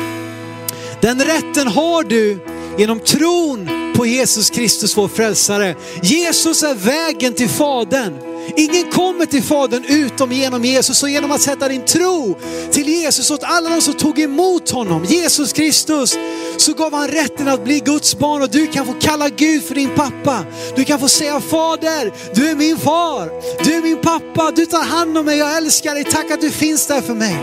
Den 1.01 1.21
rätten 1.21 1.69
har 1.69 2.03
du 2.03 2.39
genom 2.79 3.01
tron 3.01 3.69
på 3.97 4.07
Jesus 4.07 4.51
Kristus 4.51 4.97
vår 4.97 5.09
frälsare. 5.09 5.75
Jesus 6.03 6.63
är 6.63 6.75
vägen 6.75 7.35
till 7.35 7.49
Fadern. 7.49 8.34
Ingen 8.57 8.90
kommer 8.90 9.26
till 9.26 9.42
Fadern 9.42 9.85
utom 9.88 10.33
genom 10.33 10.64
Jesus 10.64 11.02
och 11.02 11.09
genom 11.09 11.30
att 11.30 11.40
sätta 11.40 11.68
din 11.68 11.85
tro 11.85 12.38
till 12.72 12.88
Jesus 12.88 13.30
åt 13.30 13.42
alla 13.42 13.70
de 13.70 13.80
som 13.80 13.94
tog 13.94 14.18
emot 14.18 14.70
honom, 14.70 15.04
Jesus 15.04 15.52
Kristus, 15.52 16.18
så 16.57 16.72
gav 16.72 16.92
han 16.92 17.09
rätten 17.09 17.48
att 17.48 17.64
bli 17.64 17.80
Guds 17.80 18.18
barn 18.18 18.42
och 18.42 18.50
du 18.50 18.66
kan 18.66 18.87
få 18.87 18.92
kalla 18.92 19.28
Gud 19.28 19.64
för 19.64 19.74
din 19.74 19.90
pappa. 19.96 20.44
Du 20.76 20.85
kan 20.85 21.00
få 21.00 21.09
säga 21.09 21.40
Fader, 21.40 22.12
du 22.35 22.50
är 22.50 22.57
min 22.57 22.78
far, 22.78 23.30
du 23.64 23.74
är 23.74 23.83
min 23.83 24.00
pappa, 24.00 24.50
du 24.50 24.66
tar 24.66 24.83
hand 24.83 25.18
om 25.18 25.24
mig, 25.26 25.38
jag 25.38 25.57
älskar 25.57 25.94
dig, 25.94 26.04
tack 26.04 26.30
att 26.30 26.40
du 26.40 26.50
finns 26.50 26.87
där 26.87 27.00
för 27.00 27.14
mig. 27.14 27.37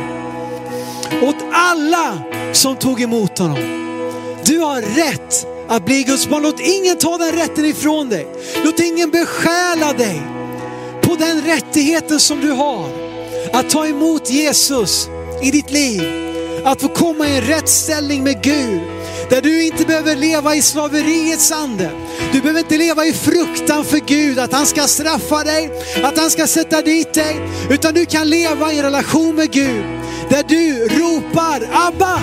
Åt 1.21 1.35
alla 1.51 2.17
som 2.53 2.75
tog 2.75 3.01
emot 3.01 3.39
honom. 3.39 3.57
Du 4.45 4.59
har 4.59 4.81
rätt 4.81 5.47
att 5.67 5.85
bli 5.85 6.03
Guds 6.03 6.29
barn. 6.29 6.43
Låt 6.43 6.59
ingen 6.59 6.97
ta 6.97 7.17
den 7.17 7.31
rätten 7.31 7.65
ifrån 7.65 8.09
dig. 8.09 8.27
Låt 8.63 8.79
ingen 8.79 9.11
besjäla 9.11 9.93
dig 9.93 10.21
på 11.11 11.17
den 11.17 11.41
rättigheten 11.41 12.19
som 12.19 12.41
du 12.41 12.51
har. 12.51 12.89
Att 13.53 13.69
ta 13.69 13.87
emot 13.87 14.29
Jesus 14.29 15.07
i 15.41 15.51
ditt 15.51 15.71
liv. 15.71 16.03
Att 16.63 16.81
få 16.81 16.87
komma 16.87 17.27
i 17.27 17.37
en 17.37 17.41
rätt 17.41 17.69
ställning 17.69 18.23
med 18.23 18.43
Gud. 18.43 18.81
Där 19.29 19.41
du 19.41 19.65
inte 19.65 19.85
behöver 19.85 20.15
leva 20.15 20.55
i 20.55 20.61
slaveriets 20.61 21.51
ande. 21.51 21.91
Du 22.31 22.41
behöver 22.41 22.59
inte 22.59 22.77
leva 22.77 23.05
i 23.05 23.13
fruktan 23.13 23.85
för 23.85 23.97
Gud, 23.97 24.39
att 24.39 24.53
han 24.53 24.65
ska 24.65 24.87
straffa 24.87 25.43
dig, 25.43 25.71
att 26.03 26.17
han 26.17 26.29
ska 26.29 26.47
sätta 26.47 26.81
dit 26.81 27.13
dig. 27.13 27.35
Utan 27.69 27.93
du 27.93 28.05
kan 28.05 28.29
leva 28.29 28.73
i 28.73 28.77
en 28.77 28.83
relation 28.83 29.35
med 29.35 29.51
Gud. 29.51 29.83
Där 30.29 30.43
du 30.43 30.87
ropar 30.87 31.69
Abba, 31.87 32.21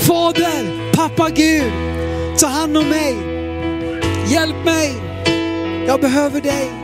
Fader, 0.00 0.92
pappa 0.92 1.30
Gud. 1.30 1.72
Ta 2.38 2.46
hand 2.46 2.76
om 2.76 2.88
mig. 2.88 3.16
Hjälp 4.28 4.64
mig. 4.64 4.94
Jag 5.86 6.00
behöver 6.00 6.40
dig. 6.40 6.83